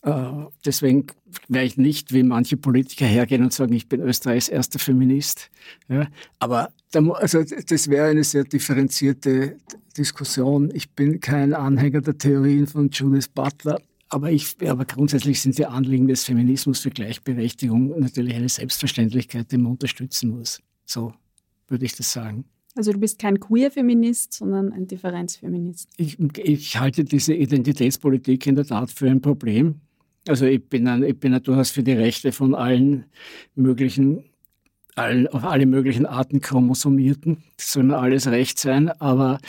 [0.03, 0.31] Äh,
[0.65, 1.07] deswegen
[1.47, 5.49] werde ich nicht wie manche Politiker hergehen und sagen, ich bin Österreichs erster Feminist.
[5.87, 6.07] Ja,
[6.39, 9.57] aber da, also das wäre eine sehr differenzierte
[9.97, 10.71] Diskussion.
[10.73, 13.79] Ich bin kein Anhänger der Theorien von Judith Butler.
[14.13, 19.57] Aber, ich, aber grundsätzlich sind die Anliegen des Feminismus für Gleichberechtigung natürlich eine Selbstverständlichkeit, die
[19.57, 20.61] man unterstützen muss.
[20.85, 21.13] So
[21.67, 22.45] würde ich das sagen.
[22.75, 25.89] Also du bist kein Queer-Feminist, sondern ein Differenzfeminist.
[25.97, 29.81] Ich, ich halte diese Identitätspolitik in der Tat für ein Problem.
[30.27, 33.05] Also ich bin, ein, ich bin durchaus für die Rechte von allen
[33.55, 34.25] möglichen,
[34.93, 37.43] allen, auf alle möglichen Arten Chromosomierten.
[37.57, 39.39] Das soll mir alles recht sein, aber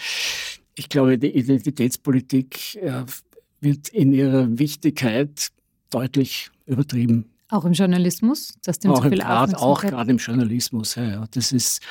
[0.75, 2.77] ich glaube, die Identitätspolitik
[3.65, 5.49] wird in ihrer Wichtigkeit
[5.91, 7.27] deutlich übertrieben.
[7.49, 8.55] Auch im Journalismus?
[8.65, 11.25] Das auch, so viel grad, auch gerade im Journalismus, ja, ja.
[11.31, 11.83] Das, ist,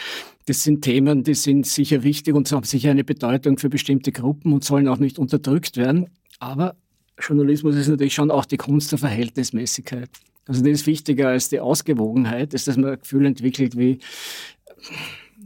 [0.46, 4.52] das sind Themen, die sind sicher wichtig und haben sicher eine Bedeutung für bestimmte Gruppen
[4.52, 6.10] und sollen auch nicht unterdrückt werden.
[6.40, 6.76] Aber
[7.20, 10.10] Journalismus ist natürlich schon auch die Kunst der Verhältnismäßigkeit.
[10.48, 14.00] Also das ist wichtiger als die Ausgewogenheit, ist, dass man ein Gefühl entwickelt, wie,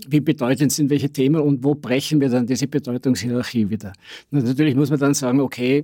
[0.07, 3.93] wie bedeutend sind welche Themen und wo brechen wir dann diese Bedeutungshierarchie wieder.
[4.31, 5.83] Und natürlich muss man dann sagen, okay,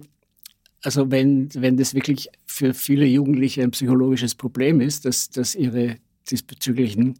[0.83, 5.95] also wenn, wenn das wirklich für viele Jugendliche ein psychologisches Problem ist, dass, dass ihre
[6.29, 7.15] diesbezüglichen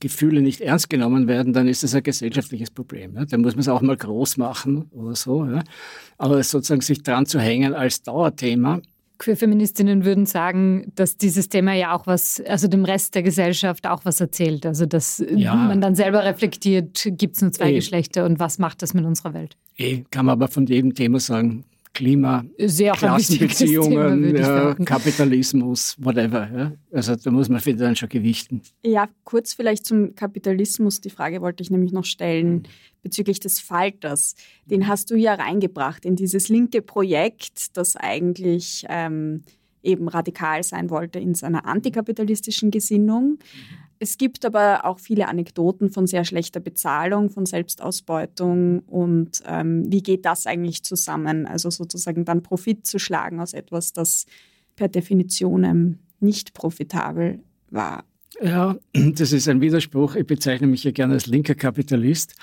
[0.00, 3.14] Gefühle nicht ernst genommen werden, dann ist das ein gesellschaftliches Problem.
[3.14, 3.24] Ja.
[3.24, 5.46] Dann muss man es auch mal groß machen oder so.
[5.46, 5.62] Ja.
[6.18, 8.80] Aber sozusagen sich dran zu hängen als Dauerthema.
[9.18, 14.04] Queer-Feministinnen würden sagen, dass dieses Thema ja auch was, also dem Rest der Gesellschaft auch
[14.04, 14.66] was erzählt.
[14.66, 15.54] Also dass ja.
[15.54, 17.74] man dann selber reflektiert, gibt es nur zwei e.
[17.74, 19.56] Geschlechter und was macht das mit unserer Welt?
[19.76, 21.64] E, kann man aber von jedem Thema sagen,
[21.94, 26.48] Klima, Sehr Klassenbeziehungen, ja, Kapitalismus, whatever.
[26.50, 26.72] Ja.
[26.90, 28.62] Also da muss man wieder dann schon gewichten.
[28.82, 31.02] Ja, kurz vielleicht zum Kapitalismus.
[31.02, 32.62] Die Frage wollte ich nämlich noch stellen
[33.02, 34.36] bezüglich des Falters.
[34.64, 39.42] Den hast du ja reingebracht in dieses linke Projekt, das eigentlich ähm,
[39.82, 43.38] eben radikal sein wollte in seiner antikapitalistischen Gesinnung.
[44.02, 50.02] Es gibt aber auch viele Anekdoten von sehr schlechter Bezahlung, von Selbstausbeutung und ähm, wie
[50.02, 51.46] geht das eigentlich zusammen?
[51.46, 54.26] Also sozusagen dann Profit zu schlagen aus etwas, das
[54.74, 58.02] per Definition ähm, nicht profitabel war.
[58.42, 60.16] Ja, das ist ein Widerspruch.
[60.16, 62.34] Ich bezeichne mich ja gerne als linker Kapitalist.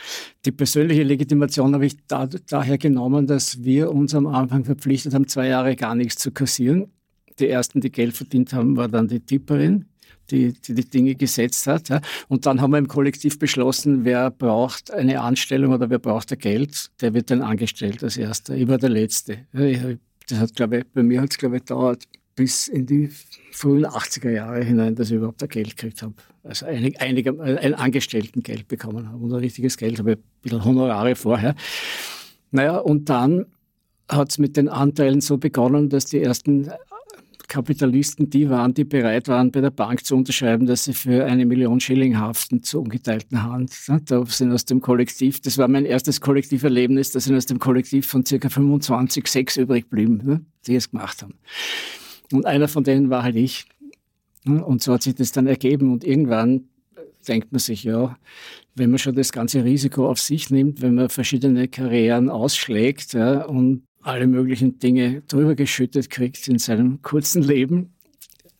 [0.45, 5.27] Die persönliche Legitimation habe ich da, daher genommen, dass wir uns am Anfang verpflichtet haben,
[5.27, 6.93] zwei Jahre gar nichts zu kassieren.
[7.37, 9.89] Die ersten, die Geld verdient haben, war dann die Tipperin
[10.31, 11.89] die, die die Dinge gesetzt hat.
[12.27, 16.91] Und dann haben wir im Kollektiv beschlossen, wer braucht eine Anstellung oder wer braucht Geld,
[17.01, 18.55] der wird dann angestellt als Erster.
[18.55, 19.39] Ich war der Letzte.
[19.51, 22.03] Das hat, glaube ich, bei mir hat es, glaube ich, dauert
[22.35, 23.09] bis in die
[23.51, 26.13] frühen 80er Jahre hinein, dass ich überhaupt ein Geld gekriegt habe.
[26.43, 30.63] Also einig, einige, ein Angestelltengeld bekommen habe und ein richtiges Geld, habe ich ein bisschen
[30.63, 31.55] Honorare vorher.
[32.51, 33.47] Naja, und dann
[34.07, 36.71] hat es mit den Anteilen so begonnen, dass die ersten
[37.49, 41.45] Kapitalisten die waren, die bereit waren, bei der Bank zu unterschreiben, dass sie für eine
[41.45, 43.73] Million Schilling haften zur ungeteilten Hand.
[44.05, 48.07] Da sind aus dem Kollektiv, das war mein erstes Kollektiverlebnis, da sind aus dem Kollektiv
[48.07, 51.33] von circa 25 sechs übrig geblieben, ne, die es gemacht haben.
[52.31, 53.65] Und einer von denen war halt ich.
[54.45, 56.69] Und so hat sich das dann ergeben und irgendwann
[57.27, 58.17] denkt man sich, ja,
[58.75, 63.43] wenn man schon das ganze Risiko auf sich nimmt, wenn man verschiedene Karrieren ausschlägt ja,
[63.43, 67.93] und alle möglichen Dinge drüber geschüttet kriegt in seinem kurzen Leben,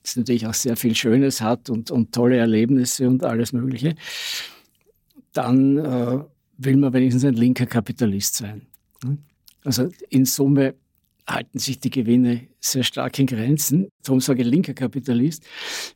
[0.03, 3.95] das natürlich auch sehr viel Schönes hat und, und tolle Erlebnisse und alles Mögliche,
[5.33, 6.19] dann äh,
[6.57, 8.61] will man wenigstens ein linker Kapitalist sein.
[9.63, 10.75] Also in Summe
[11.27, 13.87] halten sich die Gewinne sehr stark in Grenzen.
[14.03, 15.43] Darum sage ich linker Kapitalist.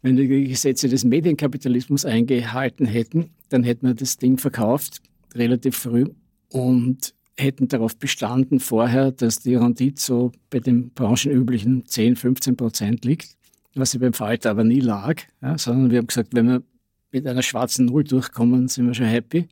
[0.01, 5.01] Wenn die Gesetze des Medienkapitalismus eingehalten hätten, dann hätten wir das Ding verkauft,
[5.35, 6.05] relativ früh.
[6.49, 13.05] Und hätten darauf bestanden vorher, dass die Rendite so bei den branchenüblichen 10, 15 Prozent
[13.05, 13.35] liegt,
[13.75, 16.63] was sie beim Falter aber nie lag, ja, sondern wir haben gesagt, wenn wir
[17.11, 19.47] mit einer schwarzen Null durchkommen, sind wir schon happy.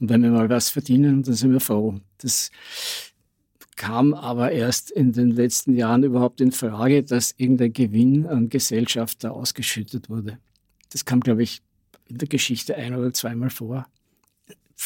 [0.00, 2.00] Und wenn wir mal was verdienen, dann sind wir froh.
[2.18, 2.50] Das
[3.76, 9.24] kam aber erst in den letzten Jahren überhaupt in Frage, dass irgendein Gewinn an Gesellschaft
[9.24, 10.38] da ausgeschüttet wurde.
[10.90, 11.62] Das kam, glaube ich,
[12.08, 13.86] in der Geschichte ein oder zweimal vor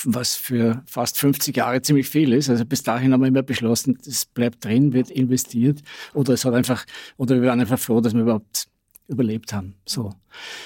[0.05, 2.51] was für fast 50 Jahre ziemlich viel ist.
[2.51, 5.81] Also bis dahin haben wir immer beschlossen, das bleibt drin, wird investiert
[6.15, 6.85] oder es hat einfach,
[7.17, 8.69] oder wir waren einfach froh, dass wir überhaupt
[9.09, 9.75] überlebt haben.
[9.87, 10.13] So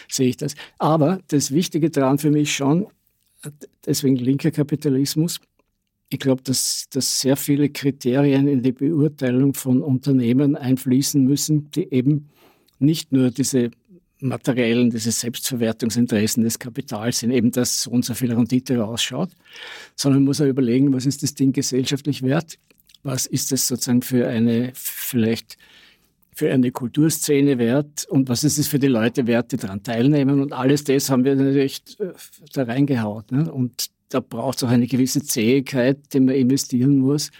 [0.08, 0.54] sehe ich das.
[0.78, 2.86] Aber das Wichtige daran für mich schon,
[3.86, 5.40] deswegen linker Kapitalismus,
[6.12, 11.92] ich glaube, dass, dass sehr viele Kriterien in die Beurteilung von Unternehmen einfließen müssen, die
[11.92, 12.30] eben
[12.80, 13.70] nicht nur diese
[14.20, 19.30] materiellen, diese Selbstverwertungsinteressen des Kapitals sind, eben dass so und so viel Rendite rausschaut,
[19.96, 22.58] sondern muss auch überlegen, was ist das Ding gesellschaftlich wert?
[23.02, 25.56] Was ist das sozusagen für eine, vielleicht
[26.34, 30.40] für eine Kulturszene wert und was ist es für die Leute wert, die daran teilnehmen?
[30.40, 32.12] Und alles das haben wir natürlich äh,
[32.52, 33.32] da reingehaut.
[33.32, 33.50] Ne?
[33.50, 37.30] Und da braucht es auch eine gewisse Zähigkeit, die man investieren muss,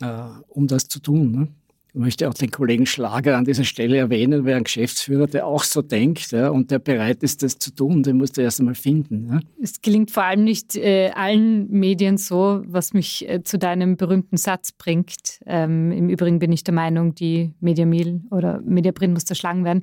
[0.00, 0.06] äh,
[0.48, 1.32] um das zu tun.
[1.32, 1.48] Ne?
[1.94, 5.62] Ich möchte auch den Kollegen Schlager an dieser Stelle erwähnen, wer ein Geschäftsführer, der auch
[5.62, 8.74] so denkt ja, und der bereit ist, das zu tun, den musst du erst einmal
[8.74, 9.28] finden.
[9.30, 9.40] Ja.
[9.62, 14.36] Es gelingt vor allem nicht äh, allen Medien so, was mich äh, zu deinem berühmten
[14.36, 15.38] Satz bringt.
[15.46, 19.82] Ähm, Im Übrigen bin ich der Meinung, die Mediamil oder Mediaprint muss zerschlagen werden.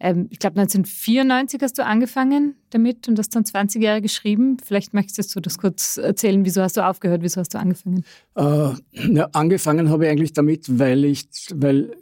[0.00, 4.58] Ähm, ich glaube, 1994 hast du angefangen damit und hast dann 20 Jahre geschrieben.
[4.64, 6.44] Vielleicht möchtest du das kurz erzählen.
[6.44, 7.22] Wieso hast du aufgehört?
[7.22, 8.04] Wieso hast du angefangen?
[8.36, 11.92] Äh, ja, angefangen habe ich eigentlich damit, weil ich, weil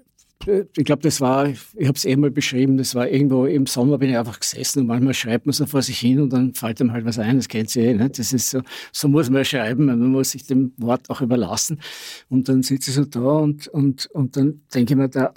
[0.46, 3.66] äh, ich glaube, das war, ich habe es eh mal beschrieben, das war irgendwo im
[3.66, 6.54] Sommer bin ich einfach gesessen und manchmal schreibt man so vor sich hin und dann
[6.54, 8.10] fällt einem halt was ein, das kennt ihr eh, ne?
[8.10, 8.60] das ist so,
[8.92, 11.80] so muss man schreiben, man muss sich dem Wort auch überlassen
[12.28, 15.32] und dann sitze ich so da und, und, und dann denke ich mir, der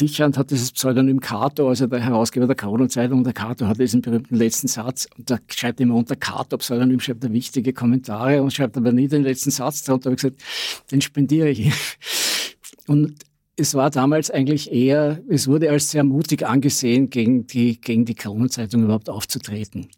[0.00, 3.24] Dichand hat dieses Pseudonym Cato, also der Herausgeber der Kronenzeitung.
[3.24, 5.06] Der Cato hat diesen berühmten letzten Satz.
[5.16, 9.22] Und da schreibt immer unter Cato-Pseudonym, schreibt er wichtige Kommentare und schreibt aber nie den
[9.22, 10.10] letzten Satz drunter.
[10.10, 11.70] Da habe ich gesagt, den spendiere ich.
[12.88, 13.14] Und
[13.56, 18.14] es war damals eigentlich eher, es wurde als sehr mutig angesehen, gegen die, gegen die
[18.14, 19.88] Kronenzeitung überhaupt aufzutreten.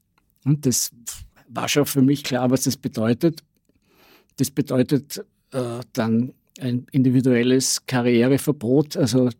[0.44, 0.90] Und das
[1.48, 3.42] war schon für mich klar, was das bedeutet.
[4.36, 9.30] Das bedeutet äh, dann ein individuelles Karriereverbot, also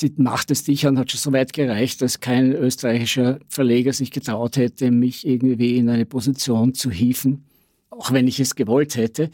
[0.00, 4.56] die Macht des Dichern hat schon so weit gereicht, dass kein österreichischer Verleger sich getraut
[4.56, 7.44] hätte, mich irgendwie in eine Position zu hieven,
[7.90, 9.30] auch wenn ich es gewollt hätte,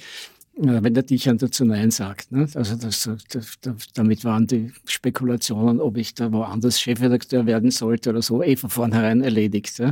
[0.54, 2.32] wenn der Dichern dazu Nein sagt.
[2.32, 2.46] Ne?
[2.54, 3.58] Also das, das,
[3.94, 8.70] damit waren die Spekulationen, ob ich da woanders Chefredakteur werden sollte oder so, eh von
[8.70, 9.82] vornherein erledigt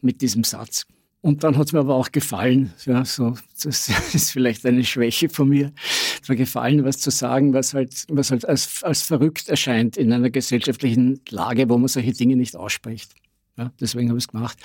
[0.00, 0.86] mit diesem Satz.
[1.24, 3.32] Und dann hat es mir aber auch gefallen, ja, so,
[3.62, 5.72] das ist vielleicht eine Schwäche von mir,
[6.22, 10.12] es mir gefallen, was zu sagen, was halt, was halt als, als verrückt erscheint in
[10.12, 13.12] einer gesellschaftlichen Lage, wo man solche Dinge nicht ausspricht.
[13.56, 14.58] Ja, deswegen habe ich es gemacht.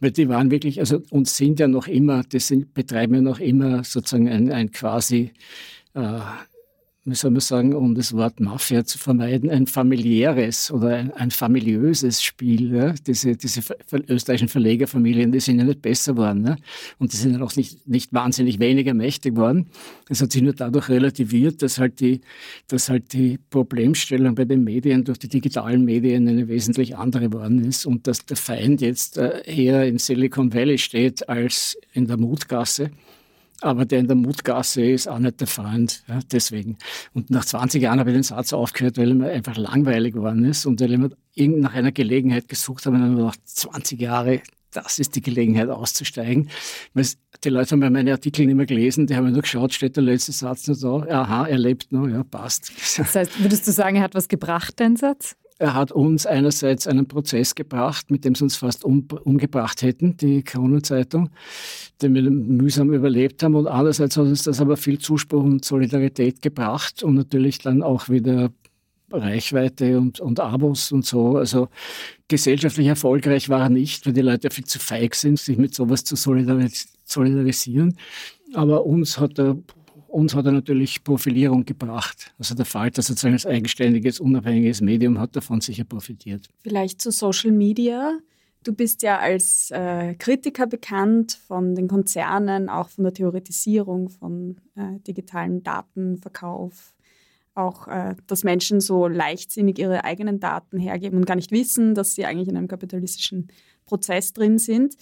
[0.00, 3.38] Weil die waren wirklich, also und sind ja noch immer, die sind, betreiben ja noch
[3.38, 5.32] immer sozusagen ein, ein quasi
[5.92, 6.20] äh,
[7.06, 11.30] wie soll man sagen, um das Wort Mafia zu vermeiden, ein familiäres oder ein, ein
[11.30, 12.74] familiöses Spiel.
[12.74, 12.94] Ja?
[13.06, 13.60] Diese, diese
[14.08, 16.42] österreichischen Verlegerfamilien, die sind ja nicht besser geworden.
[16.42, 16.56] Ne?
[16.98, 19.66] Und die sind ja auch nicht, nicht wahnsinnig weniger mächtig geworden.
[20.08, 22.22] Es hat sich nur dadurch relativiert, dass halt, die,
[22.66, 27.64] dass halt die Problemstellung bei den Medien durch die digitalen Medien eine wesentlich andere geworden
[27.64, 32.16] ist und dass der Feind jetzt äh, eher in Silicon Valley steht als in der
[32.16, 32.90] Mutgasse.
[33.60, 36.02] Aber der in der Mutgasse ist auch nicht der Freund.
[36.08, 36.76] Ja, deswegen.
[37.14, 40.44] Und nach 20 Jahren habe ich den Satz aufgehört, weil er mir einfach langweilig geworden
[40.44, 44.40] ist und weil ich mir nach einer Gelegenheit gesucht habe und dann gedacht, 20 Jahre,
[44.72, 46.50] das ist die Gelegenheit auszusteigen.
[46.92, 47.06] Weil
[47.44, 50.32] die Leute haben meine Artikel nicht mehr gelesen, die haben nur geschaut, steht der letzte
[50.32, 51.22] Satz noch da.
[51.22, 52.72] Aha, er lebt noch, ja, passt.
[52.98, 55.36] Das heißt, würdest du sagen, er hat was gebracht, dein Satz?
[55.58, 60.16] Er hat uns einerseits einen Prozess gebracht, mit dem sie uns fast um, umgebracht hätten,
[60.16, 61.30] die Kronenzeitung,
[62.02, 63.54] den wir mühsam überlebt haben.
[63.54, 68.10] Und andererseits hat uns das aber viel Zuspruch und Solidarität gebracht und natürlich dann auch
[68.10, 68.50] wieder
[69.10, 71.36] Reichweite und, und Abos und so.
[71.36, 71.68] Also
[72.28, 76.04] gesellschaftlich erfolgreich war er nicht, weil die Leute viel zu feig sind, sich mit sowas
[76.04, 77.96] zu solidaris solidarisieren.
[78.52, 79.56] Aber uns hat er
[80.08, 82.32] uns hat er natürlich Profilierung gebracht.
[82.38, 86.48] Also der Falter sozusagen als eigenständiges, unabhängiges Medium hat davon sicher profitiert.
[86.62, 88.18] Vielleicht zu Social Media.
[88.62, 94.56] Du bist ja als äh, Kritiker bekannt von den Konzernen, auch von der Theoretisierung von
[94.74, 96.92] äh, digitalen Datenverkauf,
[97.54, 102.14] auch, äh, dass Menschen so leichtsinnig ihre eigenen Daten hergeben und gar nicht wissen, dass
[102.14, 103.48] sie eigentlich in einem kapitalistischen
[103.84, 104.96] Prozess drin sind.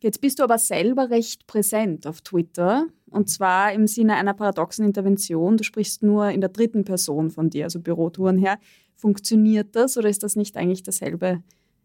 [0.00, 4.84] Jetzt bist du aber selber recht präsent auf Twitter und zwar im Sinne einer paradoxen
[4.84, 5.56] Intervention.
[5.56, 8.58] Du sprichst nur in der dritten Person von dir, also Bürotouren her.
[8.96, 11.42] Funktioniert das oder ist das nicht eigentlich derselbe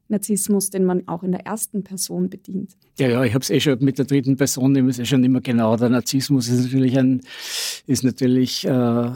[0.10, 2.78] Narzissmus, den man auch in der ersten Person bedient?
[2.98, 5.24] Ja, ja, ich habe es eh schon mit der dritten Person, ich ist eh schon
[5.24, 5.76] immer genau.
[5.76, 7.22] Der Narzissmus ist natürlich ein,
[7.86, 9.12] ist natürlich äh,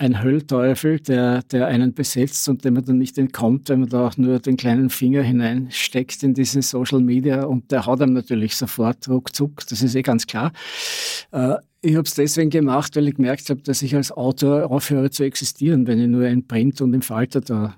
[0.00, 4.06] ein Höllteufel, der, der einen besetzt und dem man dann nicht entkommt, wenn man da
[4.06, 8.56] auch nur den kleinen Finger hineinsteckt in diese Social Media und der haut einem natürlich
[8.56, 10.52] sofort ruckzuck, das ist eh ganz klar.
[11.32, 15.10] Äh, ich habe es deswegen gemacht, weil ich gemerkt habe, dass ich als Autor aufhöre
[15.10, 17.76] zu existieren, wenn ich nur in Print und im Falter da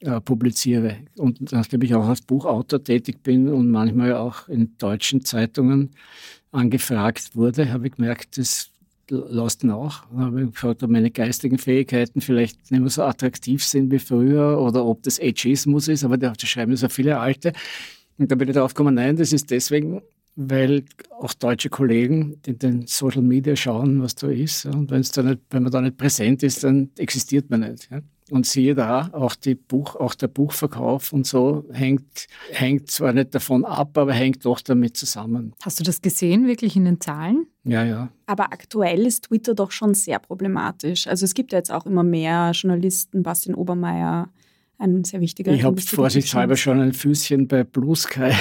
[0.00, 0.96] äh, publiziere.
[1.16, 5.90] Und nachdem ich auch als Buchautor tätig bin und manchmal auch in deutschen Zeitungen
[6.52, 8.69] angefragt wurde, habe ich gemerkt, das
[9.10, 10.06] lässt nach.
[10.12, 13.98] Da habe ich gefragt, ob meine geistigen Fähigkeiten vielleicht nicht mehr so attraktiv sind wie
[13.98, 17.52] früher oder ob das Ageismus ist, aber da schreiben so viele Alte.
[18.18, 20.02] Und da bin ich darauf gekommen, nein, das ist deswegen,
[20.36, 20.84] weil
[21.18, 24.66] auch deutsche Kollegen in den Social Media schauen, was da ist.
[24.66, 27.88] Und wenn's da nicht, wenn man da nicht präsent ist, dann existiert man nicht.
[27.90, 28.00] Ja.
[28.30, 33.34] Und siehe da, auch, die Buch, auch der Buchverkauf und so hängt, hängt zwar nicht
[33.34, 35.54] davon ab, aber hängt doch damit zusammen.
[35.62, 37.46] Hast du das gesehen, wirklich in den Zahlen?
[37.64, 38.08] Ja, ja.
[38.26, 41.06] Aber aktuell ist Twitter doch schon sehr problematisch.
[41.06, 44.30] Also es gibt ja jetzt auch immer mehr Journalisten, Bastian Obermeier,
[44.78, 45.52] ein sehr wichtiger.
[45.52, 48.32] Ich habe vorsichtshalber schon ein Füßchen bei Blue Sky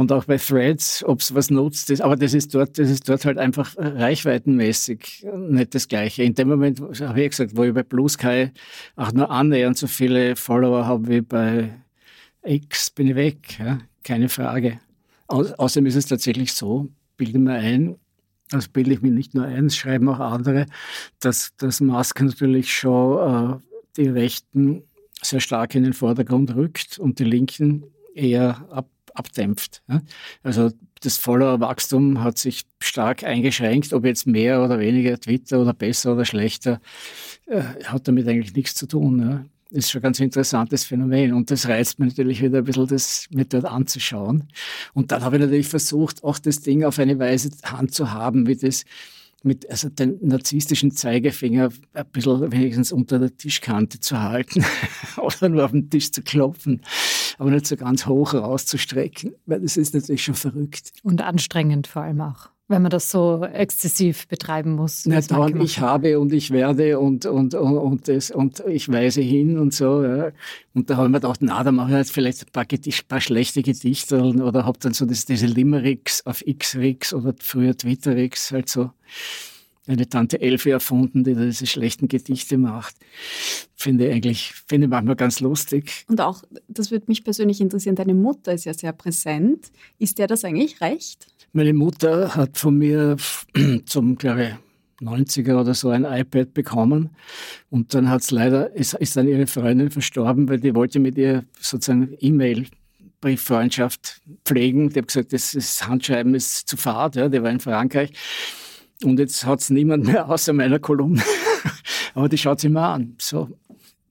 [0.00, 1.90] und auch bei Threads, ob es was nutzt.
[1.90, 2.00] Ist.
[2.00, 6.22] Aber das ist, dort, das ist dort halt einfach reichweitenmäßig nicht das Gleiche.
[6.22, 8.48] In dem Moment, habe ich gesagt, wo ich bei Blue Sky
[8.96, 11.74] auch nur annähernd so viele Follower habe wie bei
[12.42, 13.58] X, bin ich weg.
[13.58, 13.80] Ja?
[14.02, 14.80] Keine Frage.
[15.28, 16.88] Au außerdem ist es tatsächlich so,
[17.18, 17.96] bilde mir ein,
[18.48, 20.64] das bilde ich mir nicht nur ein, schreiben auch andere,
[21.20, 23.18] dass, dass Musk natürlich schon
[23.52, 23.56] äh,
[23.98, 24.82] die Rechten
[25.20, 27.84] sehr stark in den Vordergrund rückt und die Linken
[28.14, 29.82] eher ab, abdämpft.
[30.42, 36.12] Also das Follower-Wachstum hat sich stark eingeschränkt, ob jetzt mehr oder weniger Twitter oder besser
[36.12, 36.80] oder schlechter,
[37.46, 39.50] äh, hat damit eigentlich nichts zu tun.
[39.70, 42.88] Das ist schon ein ganz interessantes Phänomen und das reizt mich natürlich wieder ein bisschen,
[42.88, 44.48] das mir dort anzuschauen.
[44.94, 48.84] Und dann habe ich natürlich versucht, auch das Ding auf eine Weise handzuhaben, wie das
[49.42, 54.64] mit also den narzisstischen Zeigefinger ein bisschen wenigstens unter der Tischkante zu halten
[55.16, 56.82] oder nur auf den Tisch zu klopfen,
[57.40, 60.92] aber nicht so ganz hoch rauszustrecken, weil das ist natürlich schon verrückt.
[61.02, 65.04] Und anstrengend vor allem auch wenn man das so exzessiv betreiben muss.
[65.04, 69.20] Na, dann, ich habe und ich werde und, und, und, und, das, und ich weise
[69.20, 70.04] hin und so.
[70.04, 70.30] Ja.
[70.72, 73.08] Und da habe ich mir gedacht, na, da mache ich jetzt vielleicht ein paar, Gedicht,
[73.08, 78.52] paar schlechte Gedichte oder habe dann so das, diese Limericks auf X-Rix oder früher Twitter-Rix
[78.52, 78.90] halt so
[79.90, 82.94] eine Tante Elfe erfunden, die diese schlechten Gedichte macht.
[83.74, 86.04] Finde ich eigentlich, finde ich manchmal ganz lustig.
[86.08, 89.70] Und auch, das würde mich persönlich interessieren, deine Mutter ist ja sehr präsent.
[89.98, 91.26] Ist der das eigentlich recht?
[91.52, 93.16] Meine Mutter hat von mir
[93.86, 97.10] zum, glaube ich, 90er oder so ein iPad bekommen.
[97.70, 101.16] Und dann hat es leider, ist, ist dann ihre Freundin verstorben, weil die wollte mit
[101.16, 102.66] ihr sozusagen E-Mail
[103.20, 104.90] Brieffreundschaft pflegen.
[104.90, 108.12] Die hat gesagt, das, das Handschreiben ist zu fad, ja, die war in Frankreich.
[109.04, 111.22] Und jetzt hat es niemand mehr außer meiner Kolumne.
[112.14, 113.14] Aber die schaut sich mal an.
[113.18, 113.48] So,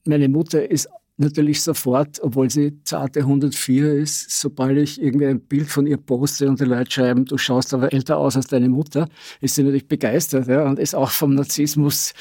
[0.05, 5.69] meine Mutter ist natürlich sofort, obwohl sie zarte 104 ist, sobald ich irgendwie ein Bild
[5.69, 9.09] von ihr poste und die Leute schreiben, du schaust aber älter aus als deine Mutter,
[9.41, 12.13] ist sie natürlich begeistert ja, und ist auch vom Narzissmus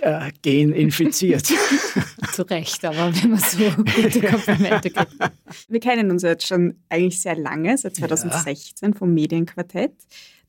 [0.00, 1.46] äh, gen infiziert.
[2.32, 5.16] Zu Recht, aber wenn man so gute Komplimente gibt.
[5.68, 8.96] Wir kennen uns jetzt schon eigentlich sehr lange, seit 2016 ja.
[8.96, 9.94] vom Medienquartett.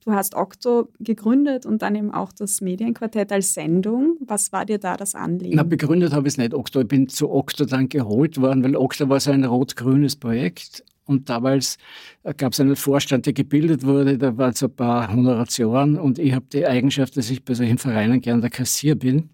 [0.05, 4.17] Du hast Okto gegründet und dann eben auch das Medienquartett als Sendung.
[4.19, 5.55] Was war dir da das Anliegen?
[5.55, 6.81] Na, begründet habe ich es nicht, Okto.
[6.81, 10.83] Ich bin zu Okto dann geholt worden, weil Okto war so ein rot-grünes Projekt.
[11.05, 11.77] Und damals
[12.23, 16.17] äh, gab es einen Vorstand, der gebildet wurde, da waren so ein paar Honorationen und
[16.17, 19.29] ich habe die Eigenschaft, dass ich bei solchen Vereinen gern der Kassier bin.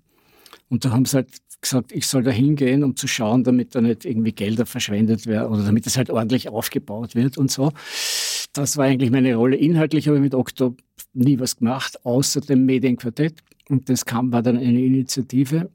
[0.70, 1.30] Und da haben sie halt
[1.62, 5.52] gesagt, ich soll da hingehen, um zu schauen, damit da nicht irgendwie Gelder verschwendet werden
[5.52, 7.72] oder damit es halt ordentlich aufgebaut wird und so.
[8.54, 9.56] Das war eigentlich meine Rolle.
[9.56, 10.76] Inhaltlich habe ich mit Okto
[11.14, 13.44] nie was gemacht, außer dem Medienquartett.
[13.70, 15.70] Und das kam, war dann eine Initiative,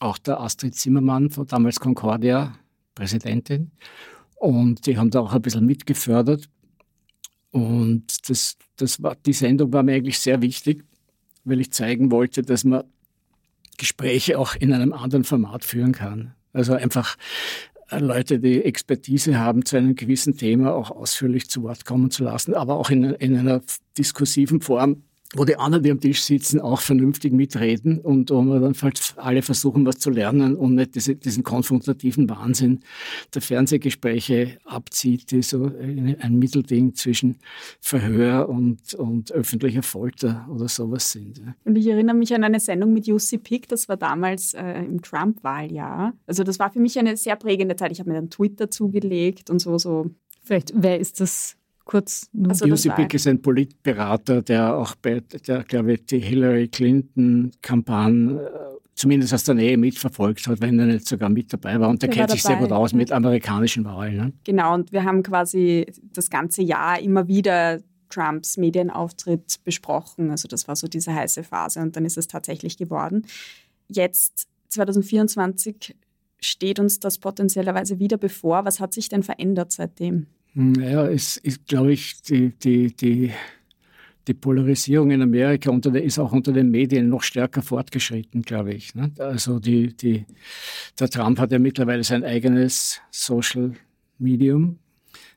[0.00, 2.56] auch der Astrid Zimmermann von damals Concordia,
[2.94, 3.70] Präsidentin.
[4.36, 6.48] Und die haben da auch ein bisschen mitgefördert.
[7.50, 10.84] Und das, das war, die Sendung war mir eigentlich sehr wichtig,
[11.44, 12.84] weil ich zeigen wollte, dass man
[13.76, 16.34] Gespräche auch in einem anderen Format führen kann.
[16.52, 17.16] Also einfach
[17.90, 22.54] Leute, die Expertise haben, zu einem gewissen Thema auch ausführlich zu Wort kommen zu lassen,
[22.54, 23.62] aber auch in, in einer
[23.96, 25.02] diskursiven Form
[25.36, 29.14] wo die anderen, die am Tisch sitzen, auch vernünftig mitreden und wo wir dann halt
[29.16, 32.80] alle versuchen, was zu lernen und nicht diese, diesen konfrontativen Wahnsinn
[33.34, 37.36] der Fernsehgespräche abzieht, die so ein Mittelding zwischen
[37.80, 41.40] Verhör und, und öffentlicher Folter oder sowas sind.
[41.64, 45.02] Und ich erinnere mich an eine Sendung mit Jussi Pick, das war damals äh, im
[45.02, 46.14] Trump-Wahljahr.
[46.26, 47.92] Also das war für mich eine sehr prägende Zeit.
[47.92, 50.10] Ich habe mir dann Twitter zugelegt und so, so.
[50.42, 51.56] Vielleicht, wer ist das?
[51.84, 52.30] Kurz.
[52.48, 58.40] Also Jussi Pick ist ein Politberater, der auch bei der, glaube ich, die Hillary Clinton-Kampagne
[58.40, 61.88] äh, zumindest aus der Nähe mitverfolgt hat, wenn er nicht sogar mit dabei war.
[61.88, 64.16] Und der, der kennt sich sehr gut aus mit amerikanischen Wahlen.
[64.16, 64.32] Ne?
[64.44, 70.30] Genau, und wir haben quasi das ganze Jahr immer wieder Trumps Medienauftritt besprochen.
[70.30, 73.26] Also das war so diese heiße Phase und dann ist es tatsächlich geworden.
[73.88, 75.96] Jetzt 2024
[76.40, 78.64] steht uns das potenziellerweise wieder bevor.
[78.64, 80.26] Was hat sich denn verändert seitdem?
[80.54, 83.32] Naja, es ist, glaube ich, die, die, die,
[84.28, 88.72] die Polarisierung in Amerika unter der, ist auch unter den Medien noch stärker fortgeschritten, glaube
[88.72, 88.94] ich.
[88.94, 89.10] Ne?
[89.18, 90.24] Also die, die,
[90.98, 93.72] der Trump hat ja mittlerweile sein eigenes Social
[94.18, 94.78] Medium.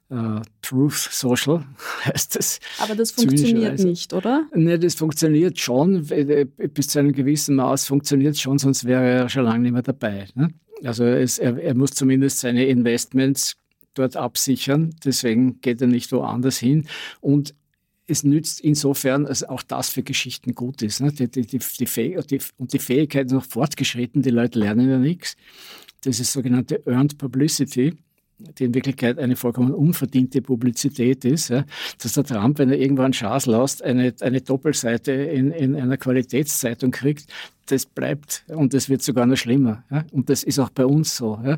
[0.09, 1.65] Uh, Truth Social
[2.05, 2.59] heißt das.
[2.79, 4.47] Aber das funktioniert nicht, oder?
[4.55, 6.07] Ne, das funktioniert schon.
[6.73, 9.81] Bis zu einem gewissen Maß funktioniert es schon, sonst wäre er schon lange nicht mehr
[9.81, 10.27] dabei.
[10.33, 10.53] Ne?
[10.81, 13.57] Also es, er, er muss zumindest seine Investments
[13.97, 14.95] dort absichern.
[15.03, 16.87] Deswegen geht er nicht woanders hin.
[17.21, 17.53] Und
[18.07, 21.01] es nützt insofern, dass auch das für Geschichten gut ist.
[21.01, 21.11] Ne?
[21.11, 25.35] Die, die, die, die, und die Fähigkeit ist noch fortgeschritten, die Leute lernen ja nichts.
[26.01, 27.93] Das ist sogenannte Earned Publicity
[28.39, 31.65] die in Wirklichkeit eine vollkommen unverdiente Publizität ist, ja,
[32.01, 36.91] dass der Trump, wenn er irgendwann Schaß lässt, eine, eine Doppelseite in, in einer Qualitätszeitung
[36.91, 37.27] kriegt,
[37.67, 39.83] das bleibt und das wird sogar noch schlimmer.
[39.89, 40.05] Ja.
[40.11, 41.39] Und das ist auch bei uns so.
[41.43, 41.57] Ja.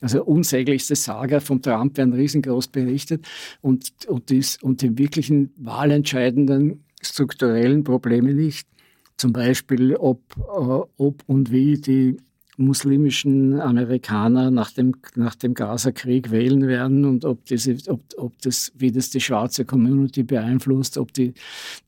[0.00, 3.26] Also unsäglichste Saga vom Trump werden riesengroß berichtet
[3.60, 8.68] und, und, dies, und die wirklichen wahlentscheidenden strukturellen Probleme nicht.
[9.16, 12.16] Zum Beispiel, ob, äh, ob und wie die
[12.58, 18.72] muslimischen Amerikaner nach dem, nach dem Gaza-Krieg wählen werden und ob, diese, ob, ob das,
[18.76, 21.34] wie das die schwarze Community beeinflusst, ob die,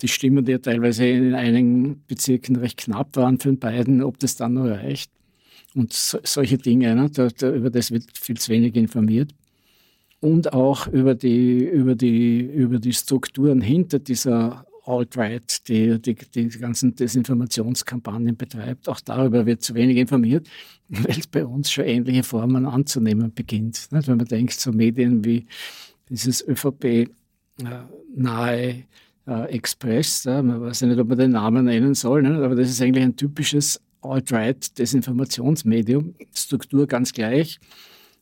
[0.00, 4.36] die Stimmen, die ja teilweise in einigen Bezirken recht knapp waren für beiden, ob das
[4.36, 5.10] dann noch reicht.
[5.74, 7.10] Und so, solche Dinge, ne?
[7.10, 9.32] da, da, über das wird viel zu wenig informiert.
[10.20, 16.48] Und auch über die, über die, über die Strukturen hinter dieser Alt-Right, die, die die
[16.48, 18.88] ganzen Desinformationskampagnen betreibt.
[18.88, 20.48] Auch darüber wird zu wenig informiert,
[20.88, 23.88] weil es bei uns schon ähnliche Formen anzunehmen beginnt.
[23.90, 24.08] Nicht?
[24.08, 25.46] Wenn man denkt, so Medien wie
[26.08, 27.10] dieses ÖVP-nahe
[28.56, 28.84] äh,
[29.26, 32.42] äh, Express, ja, man weiß ja nicht, ob man den Namen nennen soll, ne?
[32.42, 37.58] aber das ist eigentlich ein typisches Alt-Right-Desinformationsmedium, Struktur ganz gleich.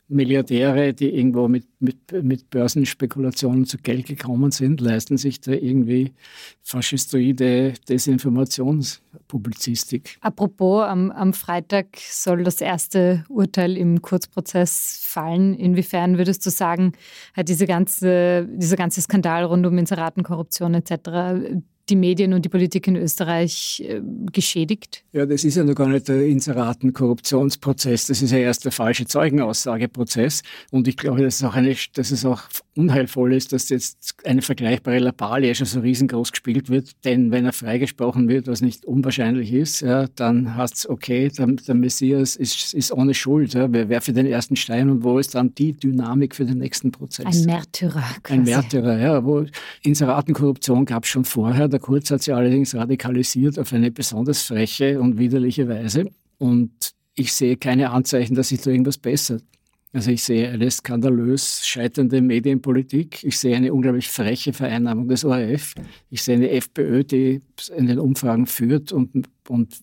[0.09, 6.15] Milliardäre, die irgendwo mit, mit, mit Börsenspekulationen zu Geld gekommen sind, leisten sich da irgendwie
[6.63, 10.17] faschistoide Desinformationspublizistik.
[10.23, 15.53] Apropos, am, am Freitag soll das erste Urteil im Kurzprozess fallen.
[15.55, 16.93] Inwiefern würdest du sagen,
[17.35, 21.61] hat diese ganze, dieser ganze Skandal rund um Inseratenkorruption etc
[21.91, 24.01] die Medien und die Politik in Österreich äh,
[24.33, 25.05] geschädigt?
[25.13, 29.07] Ja, das ist ja noch gar nicht der Inseraten-Korruptionsprozess, das ist ja erst der falsche
[29.07, 30.43] Zeugenaussageprozess.
[30.71, 32.43] Und ich glaube, dass es auch, eine, dass es auch
[32.77, 36.93] unheilvoll ist, dass jetzt eine vergleichbare Lappalie schon so riesengroß gespielt wird.
[37.05, 41.47] Denn wenn er freigesprochen wird, was nicht unwahrscheinlich ist, ja, dann heißt es, okay, der,
[41.47, 43.55] der Messias ist, ist ohne Schuld.
[43.55, 43.73] Ja.
[43.73, 46.93] Wer, wer für den ersten Stein und wo ist dann die Dynamik für den nächsten
[46.93, 47.27] Prozess?
[47.27, 48.05] Ein Märtyrer.
[48.23, 48.39] Quasi.
[48.39, 49.25] Ein Märtyrer, ja.
[49.25, 49.45] Wo
[49.83, 51.69] Inseratenkorruption gab es schon vorher.
[51.79, 56.11] Der Kurz hat sie allerdings radikalisiert auf eine besonders freche und widerliche Weise.
[56.37, 56.73] Und
[57.15, 59.45] ich sehe keine Anzeichen, dass sich da irgendwas bessert.
[59.93, 63.23] Also ich sehe eine skandalös scheiternde Medienpolitik.
[63.23, 65.77] Ich sehe eine unglaublich freche Vereinnahmung des ORF.
[66.11, 67.43] Ich sehe eine FPÖ, die
[67.77, 69.79] in den Umfragen führt und, und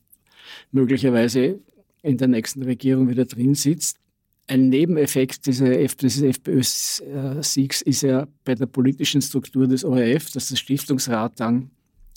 [0.73, 1.61] möglicherweise
[2.01, 3.99] in der nächsten Regierung wieder drin sitzt.
[4.47, 11.39] Ein Nebeneffekt dieses FPÖ-Siegs ist ja bei der politischen Struktur des ORF, dass das Stiftungsrat
[11.39, 11.71] dann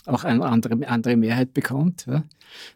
[0.08, 2.06] auch eine andere, andere Mehrheit bekommt.
[2.06, 2.24] Ja.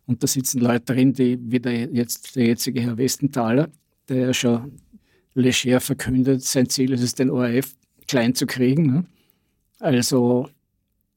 [0.06, 3.68] Und da sitzen Leute drin, die, wie der, jetzt, der jetzige Herr Westenthaler,
[4.08, 4.72] der ja schon
[5.34, 7.74] leger verkündet, sein Ziel ist es, den ORF
[8.06, 8.86] klein zu kriegen.
[8.86, 9.04] Ne?
[9.78, 10.48] Also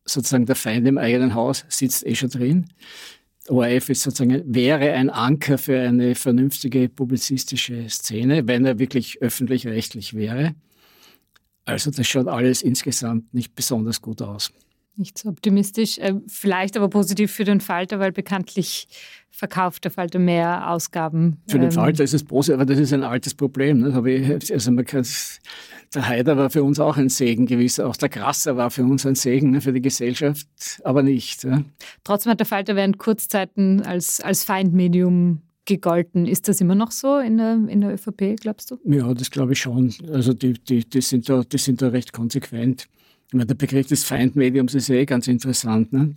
[0.05, 2.65] sozusagen der Feind im eigenen Haus sitzt eh schon drin.
[3.47, 10.15] ORF ist sozusagen, wäre ein Anker für eine vernünftige publizistische Szene, wenn er wirklich öffentlich-rechtlich
[10.15, 10.55] wäre.
[11.65, 14.51] Also das schaut alles insgesamt nicht besonders gut aus.
[14.97, 18.87] Nicht so optimistisch, äh, vielleicht aber positiv für den Falter, weil bekanntlich
[19.29, 21.41] verkauft der Falter mehr Ausgaben.
[21.47, 23.79] Für den ähm, Falter ist es positiv, aber das ist ein altes Problem.
[23.79, 24.39] Ne?
[24.51, 25.05] Also man kann,
[25.93, 29.05] der Haider war für uns auch ein Segen gewiss, auch der Grasser war für uns
[29.05, 30.47] ein Segen ne, für die Gesellschaft,
[30.85, 31.43] aber nicht.
[31.43, 31.61] Ja?
[32.05, 36.25] Trotzdem hat der Falter während Kurzzeiten als, als Feindmedium gegolten.
[36.25, 38.77] Ist das immer noch so in der, in der ÖVP, glaubst du?
[38.85, 39.93] Ja, das glaube ich schon.
[40.11, 42.87] Also die, die, die, sind da, die sind da recht konsequent.
[43.43, 45.91] Der Begriff des Feindmediums ist eh ganz interessant.
[45.91, 46.13] Ne?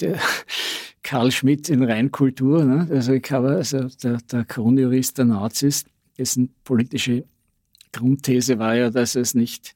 [0.00, 0.18] Der
[1.02, 2.86] Karl Schmidt in Reinkultur, ne?
[2.90, 5.84] also, ich habe, also der, der Kronjurist der Nazis,
[6.16, 7.24] dessen politische
[7.92, 9.74] Grundthese war ja, dass es nicht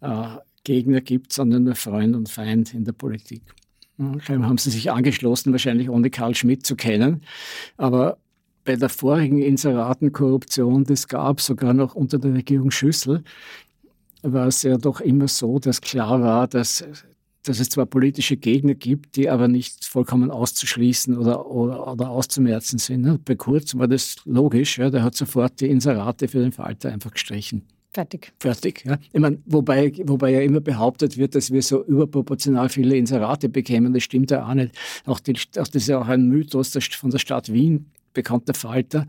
[0.00, 0.26] äh,
[0.64, 3.42] Gegner gibt, sondern nur Freund und Feind in der Politik.
[3.98, 7.22] Ja, haben sie sich angeschlossen, wahrscheinlich ohne Karl Schmidt zu kennen.
[7.76, 8.18] Aber
[8.64, 13.22] bei der vorigen Inseratenkorruption, das gab sogar noch unter der Regierung Schüssel,
[14.24, 16.84] war es ja doch immer so, dass klar war, dass,
[17.42, 22.78] dass es zwar politische Gegner gibt, die aber nicht vollkommen auszuschließen oder, oder, oder auszumerzen
[22.78, 23.02] sind.
[23.02, 23.20] Ne?
[23.24, 27.12] Bei Kurz war das logisch, ja, der hat sofort die Inserate für den Falter einfach
[27.12, 27.62] gestrichen.
[27.92, 28.32] Fertig.
[28.40, 28.98] Fertig, ja.
[29.12, 33.94] Ich meine, wobei, wobei ja immer behauptet wird, dass wir so überproportional viele Inserate bekämen,
[33.94, 34.76] das stimmt ja auch nicht.
[35.06, 39.06] Auch, die, auch das ist ja auch ein Mythos von der Stadt Wien, bekannter Falter.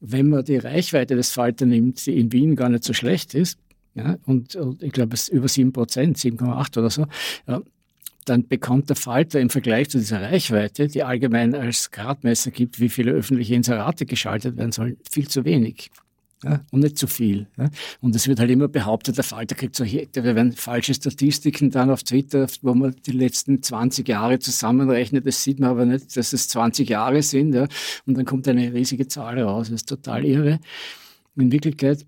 [0.00, 3.58] Wenn man die Reichweite des Falter nimmt, die in Wien gar nicht so schlecht ist,
[3.94, 7.06] ja, und, ich glaube, es ist über 7 Prozent, 7,8 oder so,
[7.46, 7.62] ja,
[8.24, 12.88] dann bekommt der Falter im Vergleich zu dieser Reichweite, die allgemein als Gradmesser gibt, wie
[12.88, 15.90] viele öffentliche Inserate geschaltet werden sollen, viel zu wenig.
[16.44, 17.46] Ja, und nicht zu viel.
[17.56, 17.70] Ja.
[18.00, 21.88] Und es wird halt immer behauptet, der Falter kriegt so, da werden falsche Statistiken dann
[21.88, 25.24] auf Twitter, wo man die letzten 20 Jahre zusammenrechnet.
[25.24, 27.54] Das sieht man aber nicht, dass es 20 Jahre sind.
[27.54, 27.68] Ja.
[28.06, 29.68] Und dann kommt eine riesige Zahl raus.
[29.68, 30.58] Das ist total irre.
[31.36, 32.06] In Wirklichkeit